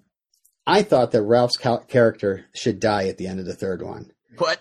I 0.67 0.83
thought 0.83 1.13
that 1.13 1.23
Ralph's 1.23 1.57
cal- 1.57 1.85
character 1.85 2.47
should 2.55 2.81
die 2.81 3.09
at 3.09 3.19
the 3.19 3.27
end 3.27 3.41
of 3.41 3.47
the 3.47 3.55
third 3.55 3.83
one. 3.83 4.11
What? 4.39 4.61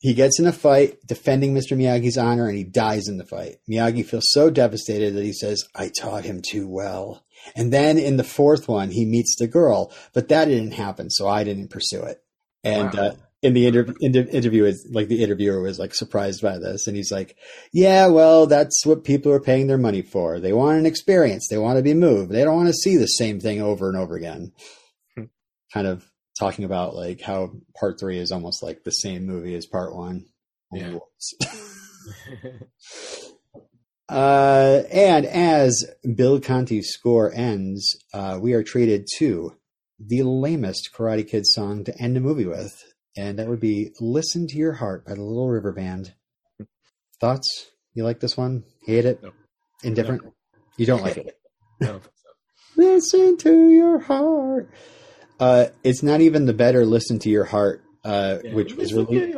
He 0.00 0.12
gets 0.14 0.38
in 0.38 0.46
a 0.46 0.52
fight 0.52 0.98
defending 1.06 1.54
Mr. 1.54 1.76
Miyagi's 1.76 2.18
honor 2.18 2.46
and 2.48 2.56
he 2.58 2.64
dies 2.64 3.08
in 3.08 3.16
the 3.16 3.24
fight. 3.24 3.56
Miyagi 3.70 4.04
feels 4.04 4.24
so 4.28 4.50
devastated 4.50 5.14
that 5.14 5.24
he 5.24 5.32
says, 5.32 5.64
I 5.74 5.90
taught 5.98 6.24
him 6.24 6.42
too 6.46 6.68
well. 6.68 7.24
And 7.56 7.72
then 7.72 7.98
in 7.98 8.16
the 8.18 8.24
fourth 8.24 8.68
one, 8.68 8.90
he 8.90 9.04
meets 9.06 9.36
the 9.38 9.46
girl, 9.46 9.92
but 10.12 10.28
that 10.28 10.46
didn't 10.46 10.72
happen, 10.72 11.10
so 11.10 11.26
I 11.28 11.44
didn't 11.44 11.68
pursue 11.70 12.02
it. 12.02 12.22
And 12.62 12.92
Wow. 12.94 13.00
uh, 13.02 13.14
in 13.42 13.52
the 13.52 13.66
inter- 13.66 13.94
inter- 14.00 14.28
interview, 14.30 14.64
is 14.64 14.86
like 14.90 15.08
the 15.08 15.22
interviewer 15.22 15.60
was 15.60 15.78
like 15.78 15.94
surprised 15.94 16.40
by 16.40 16.56
this, 16.58 16.86
and 16.86 16.96
he's 16.96 17.12
like, 17.12 17.36
"Yeah, 17.74 18.06
well, 18.06 18.46
that's 18.46 18.86
what 18.86 19.04
people 19.04 19.30
are 19.32 19.40
paying 19.40 19.66
their 19.66 19.76
money 19.76 20.00
for. 20.00 20.40
They 20.40 20.54
want 20.54 20.78
an 20.78 20.86
experience. 20.86 21.48
They 21.50 21.58
want 21.58 21.76
to 21.76 21.82
be 21.82 21.92
moved. 21.92 22.30
They 22.32 22.42
don't 22.42 22.56
want 22.56 22.68
to 22.68 22.72
see 22.72 22.96
the 22.96 23.04
same 23.06 23.40
thing 23.40 23.60
over 23.60 23.88
and 23.90 23.98
over 23.98 24.16
again." 24.16 24.52
Kind 25.74 25.86
of 25.86 26.10
talking 26.38 26.64
about 26.64 26.94
like 26.94 27.20
how 27.20 27.52
part 27.78 28.00
three 28.00 28.18
is 28.18 28.32
almost 28.32 28.62
like 28.62 28.84
the 28.84 28.90
same 28.90 29.26
movie 29.26 29.54
as 29.54 29.66
part 29.66 29.94
one. 29.94 30.24
Yeah. 30.72 30.98
Uh, 34.08 34.82
and 34.92 35.24
as 35.24 35.90
Bill 36.14 36.38
Conti's 36.38 36.90
score 36.90 37.32
ends, 37.32 37.96
uh, 38.12 38.38
we 38.40 38.52
are 38.52 38.62
treated 38.62 39.06
to 39.16 39.56
the 39.98 40.22
lamest 40.22 40.90
Karate 40.94 41.26
Kid 41.26 41.46
song 41.46 41.84
to 41.84 41.98
end 41.98 42.16
a 42.16 42.20
movie 42.20 42.44
with, 42.44 42.84
and 43.16 43.38
that 43.38 43.48
would 43.48 43.60
be 43.60 43.92
"Listen 44.00 44.46
to 44.48 44.56
Your 44.56 44.74
Heart" 44.74 45.06
by 45.06 45.14
the 45.14 45.22
Little 45.22 45.48
River 45.48 45.72
Band. 45.72 46.12
Thoughts? 47.18 47.70
You 47.94 48.04
like 48.04 48.20
this 48.20 48.36
one? 48.36 48.64
Hate 48.84 49.06
it? 49.06 49.22
No. 49.22 49.32
Indifferent? 49.82 50.22
You 50.76 50.84
don't 50.84 51.02
like 51.02 51.16
it? 51.16 51.38
I 51.82 51.86
don't 51.86 52.02
think 52.02 52.14
so. 52.14 52.30
Listen 52.76 53.36
to 53.38 53.68
your 53.70 54.00
heart. 54.00 54.70
Uh, 55.40 55.66
it's 55.82 56.02
not 56.02 56.20
even 56.20 56.46
the 56.46 56.54
better 56.54 56.84
"Listen 56.86 57.18
to 57.20 57.28
Your 57.28 57.44
Heart," 57.44 57.82
uh, 58.04 58.38
Yeah. 58.44 58.54
which 58.54 58.74
was 58.74 58.92
released. 58.94 59.36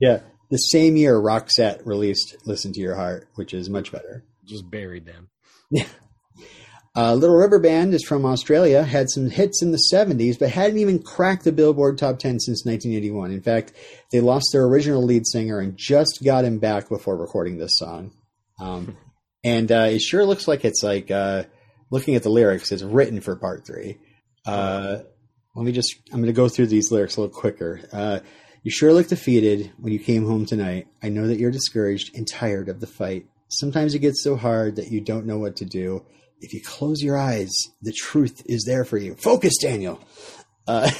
Yeah, 0.00 0.20
the 0.50 0.56
same 0.58 0.96
year 0.96 1.14
Roxette 1.14 1.84
released 1.84 2.36
"Listen 2.46 2.72
to 2.72 2.80
Your 2.80 2.94
Heart," 2.96 3.28
which 3.36 3.52
is 3.54 3.68
much 3.70 3.92
better. 3.92 4.24
Just 4.44 4.70
buried 4.70 5.06
them. 5.06 5.28
Uh, 6.96 7.14
Little 7.14 7.36
River 7.36 7.60
Band 7.60 7.94
is 7.94 8.02
from 8.02 8.24
Australia, 8.24 8.82
had 8.82 9.08
some 9.08 9.30
hits 9.30 9.62
in 9.62 9.70
the 9.70 9.78
70s, 9.92 10.36
but 10.36 10.50
hadn't 10.50 10.78
even 10.78 11.00
cracked 11.00 11.44
the 11.44 11.52
Billboard 11.52 11.96
Top 11.96 12.18
10 12.18 12.40
since 12.40 12.64
1981. 12.66 13.30
In 13.30 13.40
fact, 13.40 13.72
they 14.10 14.20
lost 14.20 14.48
their 14.52 14.64
original 14.64 15.04
lead 15.04 15.24
singer 15.24 15.60
and 15.60 15.76
just 15.76 16.20
got 16.24 16.44
him 16.44 16.58
back 16.58 16.88
before 16.88 17.16
recording 17.16 17.58
this 17.58 17.78
song. 17.78 18.10
Um, 18.58 18.96
and 19.44 19.70
uh, 19.70 19.88
it 19.92 20.00
sure 20.00 20.24
looks 20.24 20.48
like 20.48 20.64
it's 20.64 20.82
like, 20.82 21.08
uh, 21.12 21.44
looking 21.92 22.16
at 22.16 22.24
the 22.24 22.30
lyrics, 22.30 22.72
it's 22.72 22.82
written 22.82 23.20
for 23.20 23.36
part 23.36 23.64
three. 23.64 23.98
Uh, 24.46 24.98
let 25.54 25.64
me 25.64 25.72
just, 25.72 25.96
I'm 26.12 26.20
going 26.20 26.26
to 26.26 26.32
go 26.32 26.48
through 26.48 26.68
these 26.68 26.90
lyrics 26.90 27.16
a 27.16 27.22
little 27.22 27.34
quicker. 27.36 27.80
Uh, 27.92 28.20
you 28.62 28.70
sure 28.70 28.92
look 28.92 29.08
defeated 29.08 29.72
when 29.78 29.92
you 29.92 29.98
came 29.98 30.26
home 30.26 30.46
tonight. 30.46 30.88
I 31.02 31.08
know 31.08 31.26
that 31.26 31.38
you're 31.38 31.50
discouraged 31.50 32.16
and 32.16 32.26
tired 32.26 32.68
of 32.68 32.80
the 32.80 32.86
fight. 32.86 33.26
Sometimes 33.48 33.94
it 33.94 34.00
gets 34.00 34.22
so 34.22 34.36
hard 34.36 34.76
that 34.76 34.90
you 34.90 35.00
don't 35.00 35.26
know 35.26 35.38
what 35.38 35.56
to 35.56 35.64
do. 35.64 36.04
If 36.40 36.52
you 36.52 36.62
close 36.62 37.02
your 37.02 37.16
eyes, 37.16 37.50
the 37.82 37.92
truth 37.92 38.42
is 38.46 38.64
there 38.64 38.84
for 38.84 38.98
you. 38.98 39.14
Focus, 39.14 39.56
Daniel. 39.60 40.00
Uh, 40.66 40.90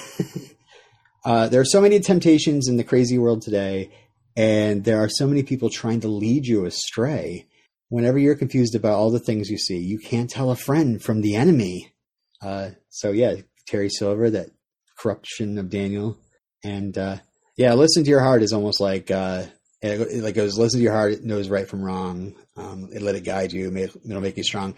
uh, 1.25 1.49
there 1.49 1.61
are 1.61 1.67
so 1.67 1.81
many 1.81 2.01
temptations 2.01 2.69
in 2.69 2.77
the 2.77 2.85
crazy 2.85 3.19
world 3.19 3.43
today, 3.43 3.91
and 4.37 4.85
there 4.85 5.03
are 5.03 5.09
so 5.09 5.27
many 5.27 5.43
people 5.43 5.69
trying 5.69 6.01
to 6.01 6.09
lead 6.09 6.47
you 6.47 6.65
astray. 6.65 7.47
Whenever 7.91 8.19
you're 8.19 8.35
confused 8.35 8.75
about 8.75 8.95
all 8.95 9.11
the 9.11 9.19
things 9.19 9.51
you 9.51 9.59
see, 9.59 9.79
you 9.79 9.99
can't 9.99 10.31
tell 10.31 10.51
a 10.51 10.57
friend 10.57 11.03
from 11.03 11.21
the 11.21 11.37
enemy. 11.37 11.93
Uh, 12.41 12.71
so 12.91 13.11
yeah, 13.11 13.37
Terry 13.67 13.91
Silver, 13.91 14.31
that 14.31 14.51
corruption 14.99 15.59
of 15.59 15.71
Daniel, 15.71 16.19
and 16.65 16.97
uh, 16.97 17.17
yeah, 17.57 17.75
listen 17.75 18.05
to 18.05 18.11
your 18.11 18.21
heart 18.21 18.43
is 18.43 18.53
almost 18.53 18.81
like 18.81 19.11
uh, 19.11 19.45
it, 19.81 20.01
it 20.01 20.23
like 20.23 20.35
goes 20.35 20.59
listen 20.59 20.81
to 20.81 20.85
your 20.85 20.93
heart, 20.93 21.13
it 21.13 21.25
knows 21.25 21.49
right 21.49 21.69
from 21.69 21.83
wrong. 21.83 22.35
Um, 22.57 22.89
it 22.93 23.03
let 23.03 23.15
it 23.15 23.25
guide 23.25 23.53
you. 23.53 23.71
May, 23.71 23.83
it'll 23.85 24.21
make 24.21 24.37
you 24.37 24.43
strong. 24.43 24.75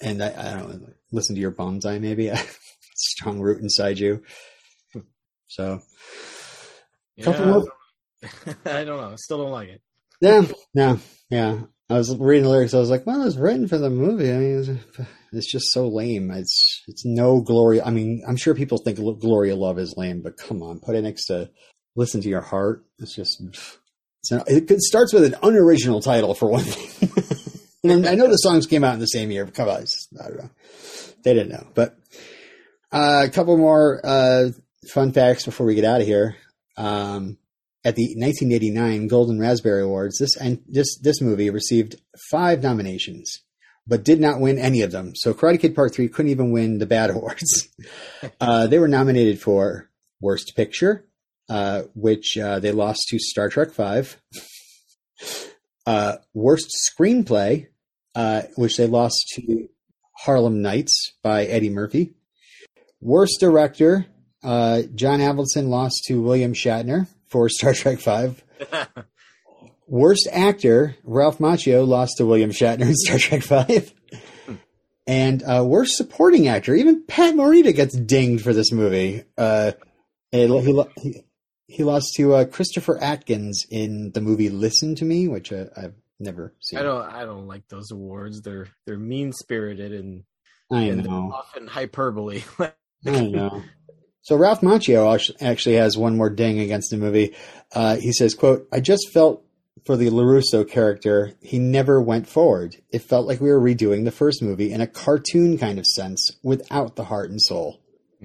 And 0.00 0.22
I, 0.22 0.28
I 0.28 0.58
don't 0.58 0.82
know, 0.82 0.88
listen 1.12 1.34
to 1.34 1.40
your 1.40 1.52
bonsai, 1.52 2.00
maybe. 2.00 2.28
A 2.28 2.38
strong 2.94 3.40
root 3.40 3.60
inside 3.60 3.98
you. 3.98 4.22
So, 5.48 5.80
yeah, 7.16 7.44
more. 7.44 7.64
I 8.64 8.84
don't 8.84 9.00
know. 9.00 9.10
I 9.12 9.16
still 9.16 9.38
don't 9.38 9.50
like 9.50 9.68
it. 9.68 9.82
Yeah, 10.20 10.46
yeah, 10.74 10.96
yeah. 11.30 11.60
I 11.90 11.94
was 11.94 12.14
reading 12.14 12.44
the 12.44 12.50
lyrics. 12.50 12.74
I 12.74 12.78
was 12.78 12.90
like, 12.90 13.06
well, 13.06 13.26
it's 13.26 13.36
written 13.36 13.66
for 13.66 13.78
the 13.78 13.88
movie. 13.88 14.30
I 14.30 14.36
mean, 14.36 14.80
it's, 15.32 15.50
just 15.50 15.72
so 15.72 15.88
lame. 15.88 16.30
It's 16.30 16.82
it's 16.86 17.04
no 17.04 17.40
Gloria. 17.40 17.84
I 17.84 17.90
mean, 17.90 18.22
I'm 18.26 18.36
sure 18.36 18.54
people 18.54 18.78
think 18.78 18.98
Glory 19.20 19.50
of 19.50 19.58
Love 19.58 19.78
is 19.78 19.94
lame, 19.96 20.22
but 20.22 20.36
come 20.36 20.62
on, 20.62 20.80
put 20.80 20.94
it 20.94 21.02
next 21.02 21.26
to 21.26 21.50
Listen 21.96 22.20
to 22.20 22.28
Your 22.28 22.40
Heart. 22.40 22.84
It's 22.98 23.14
just 23.14 23.40
it's 23.40 24.30
an, 24.30 24.42
it 24.46 24.80
starts 24.80 25.12
with 25.12 25.24
an 25.24 25.36
unoriginal 25.42 26.00
title 26.00 26.34
for 26.34 26.48
one 26.48 26.64
thing. 26.64 27.60
and 27.84 28.06
I 28.06 28.14
know 28.14 28.28
the 28.28 28.36
songs 28.36 28.66
came 28.66 28.84
out 28.84 28.94
in 28.94 29.00
the 29.00 29.06
same 29.06 29.30
year. 29.30 29.44
But 29.44 29.54
come 29.54 29.68
on, 29.68 29.80
just, 29.80 30.08
I 30.20 30.28
don't 30.28 30.38
know. 30.38 30.50
They 31.24 31.34
didn't 31.34 31.50
know, 31.50 31.66
but 31.74 31.96
uh, 32.92 33.24
a 33.26 33.30
couple 33.30 33.56
more 33.56 34.00
uh, 34.04 34.50
fun 34.92 35.12
facts 35.12 35.44
before 35.44 35.66
we 35.66 35.74
get 35.74 35.84
out 35.84 36.00
of 36.00 36.06
here. 36.06 36.36
Um, 36.76 37.38
at 37.84 37.96
the 37.96 38.14
1989 38.16 39.08
Golden 39.08 39.38
Raspberry 39.38 39.82
Awards, 39.82 40.18
this 40.18 40.36
and 40.36 40.62
this 40.66 40.98
this 40.98 41.20
movie 41.20 41.50
received 41.50 41.96
five 42.30 42.62
nominations, 42.62 43.42
but 43.88 44.04
did 44.04 44.20
not 44.20 44.40
win 44.40 44.58
any 44.58 44.82
of 44.82 44.92
them. 44.92 45.14
So 45.16 45.32
Karate 45.32 45.58
Kid 45.58 45.74
Part 45.74 45.94
Three 45.94 46.08
couldn't 46.08 46.30
even 46.30 46.52
win 46.52 46.78
the 46.78 46.86
bad 46.86 47.10
awards. 47.10 47.68
uh, 48.40 48.66
they 48.66 48.78
were 48.78 48.88
nominated 48.88 49.40
for 49.40 49.88
Worst 50.20 50.52
Picture, 50.54 51.06
uh, 51.48 51.82
which 51.94 52.36
uh, 52.36 52.60
they 52.60 52.70
lost 52.70 53.06
to 53.08 53.18
Star 53.18 53.48
Trek 53.48 53.72
Five. 53.72 54.20
Uh, 55.86 56.18
worst 56.34 56.68
Screenplay, 56.86 57.68
uh, 58.14 58.42
which 58.56 58.76
they 58.76 58.86
lost 58.86 59.16
to 59.32 59.70
Harlem 60.18 60.60
Nights 60.60 61.14
by 61.22 61.46
Eddie 61.46 61.70
Murphy. 61.70 62.12
Worst 63.00 63.40
Director, 63.40 64.04
uh, 64.44 64.82
John 64.94 65.20
Avildsen 65.20 65.68
lost 65.68 66.04
to 66.08 66.20
William 66.20 66.52
Shatner 66.52 67.08
for 67.28 67.48
Star 67.48 67.72
Trek 67.72 68.00
Five. 68.00 68.44
Worst 69.88 70.28
actor, 70.30 70.96
Ralph 71.02 71.38
Macchio 71.38 71.86
lost 71.86 72.18
to 72.18 72.26
William 72.26 72.50
Shatner 72.50 72.82
in 72.82 72.94
Star 72.94 73.18
Trek 73.18 73.42
Five. 73.42 73.92
and 75.06 75.42
uh, 75.42 75.64
worst 75.66 75.96
supporting 75.96 76.46
actor, 76.46 76.74
even 76.74 77.04
Pat 77.06 77.34
Morita 77.34 77.74
gets 77.74 77.96
dinged 77.96 78.44
for 78.44 78.52
this 78.52 78.70
movie. 78.70 79.24
Uh, 79.38 79.72
he, 80.30 80.46
he, 81.00 81.24
he, 81.66 81.84
lost 81.84 82.12
to 82.16 82.34
uh, 82.34 82.44
Christopher 82.44 83.02
Atkins 83.02 83.64
in 83.70 84.12
the 84.12 84.20
movie 84.20 84.50
Listen 84.50 84.94
to 84.96 85.06
Me, 85.06 85.26
which 85.26 85.54
uh, 85.54 85.66
I've 85.74 85.94
never 86.20 86.54
seen. 86.60 86.78
I 86.78 86.82
don't. 86.82 87.02
I 87.02 87.24
don't 87.24 87.46
like 87.46 87.66
those 87.68 87.90
awards. 87.90 88.42
They're 88.42 88.68
they're 88.84 88.98
mean 88.98 89.32
spirited 89.32 89.94
and 89.94 90.24
and 90.70 91.08
often 91.08 91.66
hyperbole. 91.66 92.42
I 92.60 93.26
know. 93.26 93.62
So 94.20 94.36
Ralph 94.36 94.60
Macchio 94.60 95.34
actually 95.40 95.76
has 95.76 95.96
one 95.96 96.18
more 96.18 96.28
ding 96.28 96.60
against 96.60 96.90
the 96.90 96.98
movie. 96.98 97.34
Uh, 97.72 97.96
he 97.96 98.12
says, 98.12 98.34
"quote 98.34 98.68
I 98.70 98.80
just 98.80 99.08
felt 99.10 99.47
for 99.84 99.96
the 99.96 100.10
LaRusso 100.10 100.68
character, 100.68 101.34
he 101.40 101.58
never 101.58 102.00
went 102.00 102.28
forward. 102.28 102.76
It 102.90 103.02
felt 103.02 103.26
like 103.26 103.40
we 103.40 103.50
were 103.50 103.60
redoing 103.60 104.04
the 104.04 104.10
first 104.10 104.42
movie 104.42 104.72
in 104.72 104.80
a 104.80 104.86
cartoon 104.86 105.58
kind 105.58 105.78
of 105.78 105.86
sense, 105.86 106.36
without 106.42 106.96
the 106.96 107.04
heart 107.04 107.30
and 107.30 107.40
soul." 107.40 107.80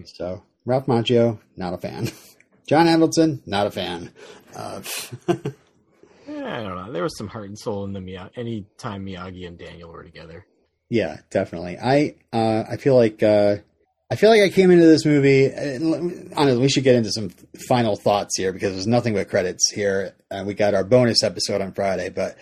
So 0.06 0.44
Ralph 0.66 0.88
Macchio, 0.88 1.39
not 1.56 1.74
a 1.74 1.78
fan. 1.78 2.10
John 2.68 2.88
Avildsen, 2.88 3.46
not 3.46 3.68
a 3.68 3.72
fan. 3.72 4.12
Uh, 4.56 4.82
I 6.28 6.62
don't 6.62 6.76
know. 6.76 6.92
There 6.92 7.04
was 7.04 7.18
some 7.18 7.28
heart 7.28 7.50
and 7.50 7.60
soul 7.60 7.84
in 7.84 7.94
the 7.94 8.00
Miyagi. 8.00 8.30
Any 8.36 8.66
time 8.78 9.06
Miyagi 9.06 9.48
and 9.48 9.58
Daniel 9.58 9.92
were 9.92 10.04
together. 10.04 10.46
Yeah, 10.89 11.18
definitely. 11.32 11.78
I 11.78 12.16
uh, 12.32 12.63
I 12.70 12.78
feel 12.78 12.96
like 12.96 13.22
uh, 13.24 13.58
I 14.13 14.15
feel 14.15 14.30
like 14.30 14.43
I 14.43 14.49
came 14.49 14.69
into 14.69 14.86
this 14.86 15.08
movie. 15.08 15.52
Honestly, 16.36 16.62
we 16.62 16.69
should 16.69 16.84
get 16.84 16.93
into 16.93 17.12
some 17.12 17.30
final 17.67 17.95
thoughts 17.95 18.38
here 18.38 18.54
because 18.54 18.73
there's 18.73 18.86
nothing 18.86 19.15
but 19.15 19.28
credits 19.28 19.71
here. 19.71 20.13
And 20.30 20.45
we 20.45 20.54
got 20.54 20.76
our 20.76 20.84
bonus 20.84 21.23
episode 21.23 21.62
on 21.62 21.73
Friday, 21.73 22.10
but 22.10 22.38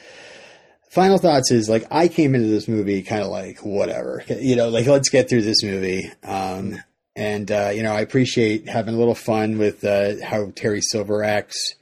final 0.89 1.17
thoughts 1.17 1.49
is 1.49 1.69
like 1.69 1.88
I 1.89 2.10
came 2.10 2.36
into 2.36 2.49
this 2.49 2.67
movie 2.67 3.01
kind 3.03 3.21
of 3.21 3.29
like 3.29 3.60
whatever, 3.60 4.21
you 4.27 4.57
know, 4.57 4.67
like 4.67 4.86
let's 4.86 5.07
get 5.07 5.29
through 5.29 5.43
this 5.43 5.63
movie. 5.63 6.12
Um, 6.23 6.84
and 7.15 7.49
uh, 7.49 7.71
you 7.73 7.84
know, 7.84 7.93
I 7.93 8.01
appreciate 8.01 8.67
having 8.67 8.93
a 8.93 8.97
little 8.97 9.15
fun 9.15 9.57
with 9.57 9.86
uh, 9.86 10.15
how 10.25 10.51
Terry 10.53 10.81
Silver 10.81 11.23
acts. 11.23 11.75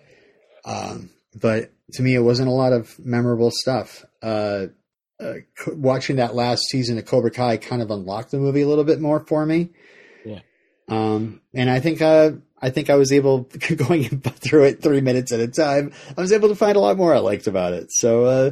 Um, 0.66 1.10
but 1.34 1.72
to 1.94 2.04
me, 2.04 2.14
it 2.14 2.20
wasn't 2.20 2.50
a 2.50 2.52
lot 2.54 2.74
of 2.74 2.94
memorable 3.04 3.50
stuff. 3.52 4.06
Uh, 4.22 4.68
uh, 5.20 5.34
watching 5.68 6.18
that 6.18 6.36
last 6.36 6.64
season 6.70 6.98
of 6.98 7.06
Cobra 7.06 7.32
Kai 7.32 7.58
kind 7.58 7.82
of 7.82 7.92
unlocked 7.92 8.32
the 8.32 8.40
movie 8.40 8.62
a 8.62 8.68
little 8.68 8.84
bit 8.84 9.00
more 9.00 9.20
for 9.20 9.46
me. 9.46 9.70
Yeah. 10.26 10.40
Um, 10.88 11.42
and 11.54 11.70
I 11.70 11.80
think, 11.80 12.02
uh, 12.02 12.32
I 12.62 12.70
think 12.70 12.90
I 12.90 12.96
was 12.96 13.12
able 13.12 13.42
going 13.76 14.04
through 14.22 14.64
it 14.64 14.82
three 14.82 15.02
minutes 15.02 15.32
at 15.32 15.40
a 15.40 15.48
time. 15.48 15.94
I 16.18 16.22
was 16.22 16.32
able 16.32 16.50
to 16.50 16.56
find 16.56 16.76
a 16.76 16.80
lot 16.80 16.98
more 16.98 17.14
I 17.14 17.20
liked 17.20 17.48
about 17.48 17.74
it. 17.74 17.88
So, 17.92 18.26
uh, 18.26 18.52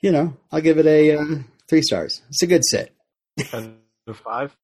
you 0.00 0.12
know, 0.12 0.36
I'll 0.52 0.60
give 0.60 0.78
it 0.78 0.86
a 0.86 1.16
uh, 1.16 1.24
three 1.68 1.82
stars. 1.82 2.22
It's 2.28 2.42
a 2.42 2.46
good 2.46 2.62
sit. 2.64 2.94
Out 3.52 3.72
of 4.06 4.16
five. 4.18 4.56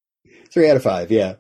Three 0.53 0.71
out 0.71 0.77
of 0.77 0.83
five. 0.83 1.11
Yeah. 1.11 1.35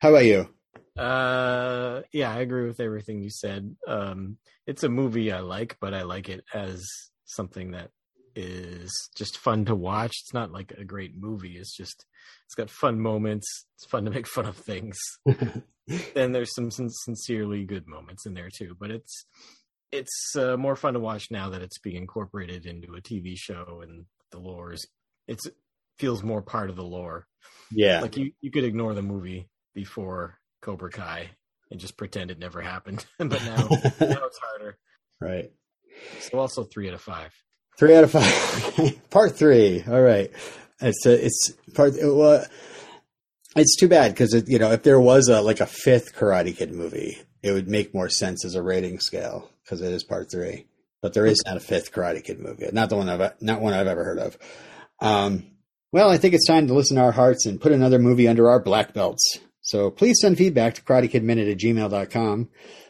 How 0.00 0.10
about 0.10 0.24
you? 0.24 0.48
Uh, 0.96 2.02
yeah, 2.12 2.32
I 2.32 2.40
agree 2.40 2.66
with 2.66 2.80
everything 2.80 3.22
you 3.22 3.30
said. 3.30 3.76
Um, 3.86 4.38
it's 4.66 4.84
a 4.84 4.88
movie 4.88 5.32
I 5.32 5.40
like, 5.40 5.76
but 5.80 5.94
I 5.94 6.02
like 6.02 6.28
it 6.28 6.44
as 6.54 6.86
something 7.24 7.72
that 7.72 7.90
is 8.36 8.92
just 9.16 9.38
fun 9.38 9.64
to 9.64 9.74
watch. 9.74 10.12
It's 10.22 10.34
not 10.34 10.52
like 10.52 10.72
a 10.72 10.84
great 10.84 11.16
movie. 11.16 11.56
It's 11.56 11.74
just 11.74 12.04
it's 12.44 12.54
got 12.54 12.70
fun 12.70 13.00
moments. 13.00 13.66
It's 13.76 13.86
fun 13.86 14.04
to 14.04 14.10
make 14.10 14.28
fun 14.28 14.46
of 14.46 14.56
things. 14.56 14.98
and 15.26 16.34
there's 16.34 16.54
some 16.54 16.70
sincerely 16.70 17.64
good 17.64 17.88
moments 17.88 18.26
in 18.26 18.34
there 18.34 18.50
too. 18.54 18.76
But 18.78 18.90
it's 18.90 19.24
it's 19.90 20.36
uh, 20.36 20.56
more 20.56 20.76
fun 20.76 20.94
to 20.94 21.00
watch 21.00 21.30
now 21.30 21.50
that 21.50 21.62
it's 21.62 21.78
being 21.78 21.96
incorporated 21.96 22.66
into 22.66 22.94
a 22.94 23.00
TV 23.00 23.36
show 23.36 23.80
and 23.82 24.04
the 24.30 24.38
lore 24.38 24.72
is 24.72 24.86
it's 25.26 25.48
feels 25.98 26.22
more 26.22 26.42
part 26.42 26.70
of 26.70 26.76
the 26.76 26.84
lore. 26.84 27.26
Yeah, 27.70 28.00
like 28.00 28.16
you 28.16 28.32
you 28.40 28.50
could 28.50 28.64
ignore 28.64 28.94
the 28.94 29.02
movie 29.02 29.48
before 29.74 30.38
Cobra 30.60 30.90
Kai 30.90 31.30
and 31.70 31.80
just 31.80 31.96
pretend 31.96 32.30
it 32.30 32.38
never 32.38 32.60
happened. 32.60 33.04
but 33.18 33.42
now 33.44 33.68
now 33.68 34.24
it's 34.24 34.38
harder. 34.38 34.78
Right. 35.18 35.50
So 36.20 36.38
also 36.38 36.62
three 36.62 36.88
out 36.88 36.94
of 36.94 37.00
five. 37.00 37.32
Three 37.78 37.94
out 37.94 38.04
of 38.04 38.10
five. 38.10 38.98
part 39.10 39.36
three. 39.36 39.84
All 39.86 40.00
right. 40.00 40.30
It's 40.80 41.06
a, 41.06 41.26
it's 41.26 41.52
part. 41.74 41.94
Well, 42.00 42.44
it's 43.54 43.76
too 43.76 43.88
bad 43.88 44.12
because 44.12 44.48
you 44.48 44.58
know 44.58 44.72
if 44.72 44.82
there 44.82 45.00
was 45.00 45.28
a 45.28 45.40
like 45.40 45.60
a 45.60 45.66
fifth 45.66 46.14
Karate 46.14 46.56
Kid 46.56 46.72
movie, 46.72 47.18
it 47.42 47.52
would 47.52 47.68
make 47.68 47.94
more 47.94 48.08
sense 48.08 48.44
as 48.44 48.54
a 48.54 48.62
rating 48.62 49.00
scale 49.00 49.50
because 49.64 49.80
it 49.80 49.92
is 49.92 50.04
part 50.04 50.30
three. 50.30 50.66
But 51.02 51.14
there 51.14 51.26
is 51.26 51.42
not 51.46 51.56
a 51.56 51.60
fifth 51.60 51.92
Karate 51.92 52.24
Kid 52.24 52.40
movie. 52.40 52.66
Not 52.72 52.88
the 52.88 52.96
one 52.96 53.08
I've 53.08 53.40
not 53.40 53.60
one 53.60 53.74
I've 53.74 53.86
ever 53.86 54.04
heard 54.04 54.18
of. 54.18 54.38
Um, 55.00 55.44
well, 55.92 56.10
I 56.10 56.18
think 56.18 56.34
it's 56.34 56.46
time 56.46 56.66
to 56.66 56.74
listen 56.74 56.96
to 56.96 57.02
our 57.02 57.12
hearts 57.12 57.46
and 57.46 57.60
put 57.60 57.72
another 57.72 57.98
movie 57.98 58.28
under 58.28 58.50
our 58.50 58.60
black 58.60 58.92
belts. 58.92 59.38
So 59.60 59.90
please 59.90 60.20
send 60.20 60.38
feedback 60.38 60.74
to 60.74 60.82
karatekidminute 60.82 61.50
at 61.50 61.58
gmail.com. 61.58 62.48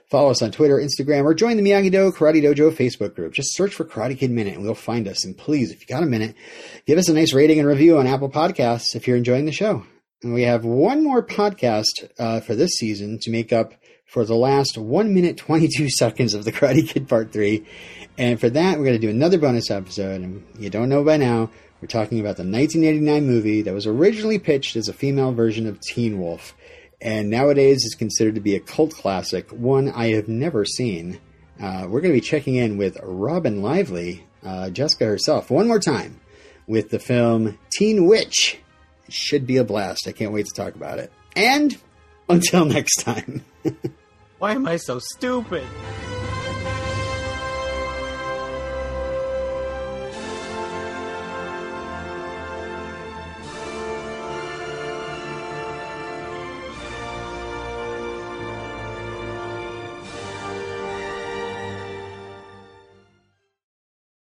Follow 0.08 0.30
us 0.30 0.40
on 0.40 0.52
Twitter, 0.52 0.76
Instagram, 0.76 1.24
or 1.24 1.34
join 1.34 1.56
the 1.56 1.64
Miyagi 1.64 1.90
Do 1.90 2.12
Karate 2.12 2.40
Dojo 2.40 2.70
Facebook 2.70 3.16
group. 3.16 3.32
Just 3.32 3.56
search 3.56 3.74
for 3.74 3.84
Karate 3.84 4.16
Kid 4.16 4.30
Minute 4.30 4.54
and 4.54 4.62
we'll 4.62 4.74
find 4.74 5.08
us. 5.08 5.24
And 5.24 5.36
please, 5.36 5.72
if 5.72 5.80
you 5.80 5.86
got 5.88 6.04
a 6.04 6.06
minute, 6.06 6.36
give 6.86 6.96
us 6.96 7.08
a 7.08 7.12
nice 7.12 7.32
rating 7.32 7.58
and 7.58 7.66
review 7.66 7.98
on 7.98 8.06
Apple 8.06 8.30
Podcasts 8.30 8.94
if 8.94 9.08
you're 9.08 9.16
enjoying 9.16 9.46
the 9.46 9.52
show. 9.52 9.84
And 10.22 10.32
we 10.32 10.42
have 10.42 10.64
one 10.64 11.02
more 11.02 11.26
podcast 11.26 12.08
uh, 12.20 12.40
for 12.40 12.54
this 12.54 12.70
season 12.72 13.18
to 13.22 13.32
make 13.32 13.52
up 13.52 13.74
for 14.06 14.24
the 14.24 14.36
last 14.36 14.78
1 14.78 15.12
minute 15.12 15.36
22 15.36 15.90
seconds 15.98 16.34
of 16.34 16.44
the 16.44 16.52
Karate 16.52 16.88
Kid 16.88 17.08
Part 17.08 17.32
3. 17.32 17.66
And 18.16 18.38
for 18.38 18.48
that, 18.50 18.78
we're 18.78 18.84
going 18.84 19.00
to 19.00 19.06
do 19.06 19.10
another 19.10 19.38
bonus 19.38 19.72
episode. 19.72 20.20
And 20.20 20.44
you 20.56 20.70
don't 20.70 20.88
know 20.88 21.02
by 21.02 21.16
now, 21.16 21.50
we're 21.82 21.88
talking 21.88 22.20
about 22.20 22.36
the 22.36 22.44
1989 22.44 23.26
movie 23.26 23.62
that 23.62 23.74
was 23.74 23.86
originally 23.86 24.38
pitched 24.38 24.76
as 24.76 24.88
a 24.88 24.92
female 24.92 25.32
version 25.32 25.66
of 25.66 25.80
Teen 25.80 26.20
Wolf 26.20 26.54
and 27.00 27.30
nowadays 27.30 27.84
is 27.84 27.94
considered 27.94 28.34
to 28.36 28.40
be 28.40 28.56
a 28.56 28.60
cult 28.60 28.94
classic, 28.94 29.50
one 29.50 29.90
I 29.90 30.12
have 30.12 30.28
never 30.28 30.64
seen. 30.64 31.20
Uh, 31.60 31.86
we're 31.88 32.00
going 32.00 32.12
to 32.12 32.20
be 32.20 32.26
checking 32.26 32.56
in 32.56 32.76
with 32.76 32.98
Robin 33.02 33.62
Lively, 33.62 34.26
uh, 34.44 34.70
Jessica 34.70 35.04
herself, 35.06 35.50
one 35.50 35.68
more 35.68 35.80
time 35.80 36.20
with 36.66 36.90
the 36.90 36.98
film 36.98 37.58
Teen 37.70 38.06
Witch. 38.06 38.58
It 39.06 39.12
should 39.12 39.46
be 39.46 39.56
a 39.58 39.64
blast. 39.64 40.08
I 40.08 40.12
can't 40.12 40.32
wait 40.32 40.46
to 40.46 40.54
talk 40.54 40.74
about 40.74 40.98
it. 40.98 41.12
And 41.34 41.76
until 42.28 42.64
next 42.66 42.96
time. 43.02 43.44
Why 44.38 44.52
am 44.52 44.66
I 44.66 44.76
so 44.76 44.98
stupid? 44.98 45.66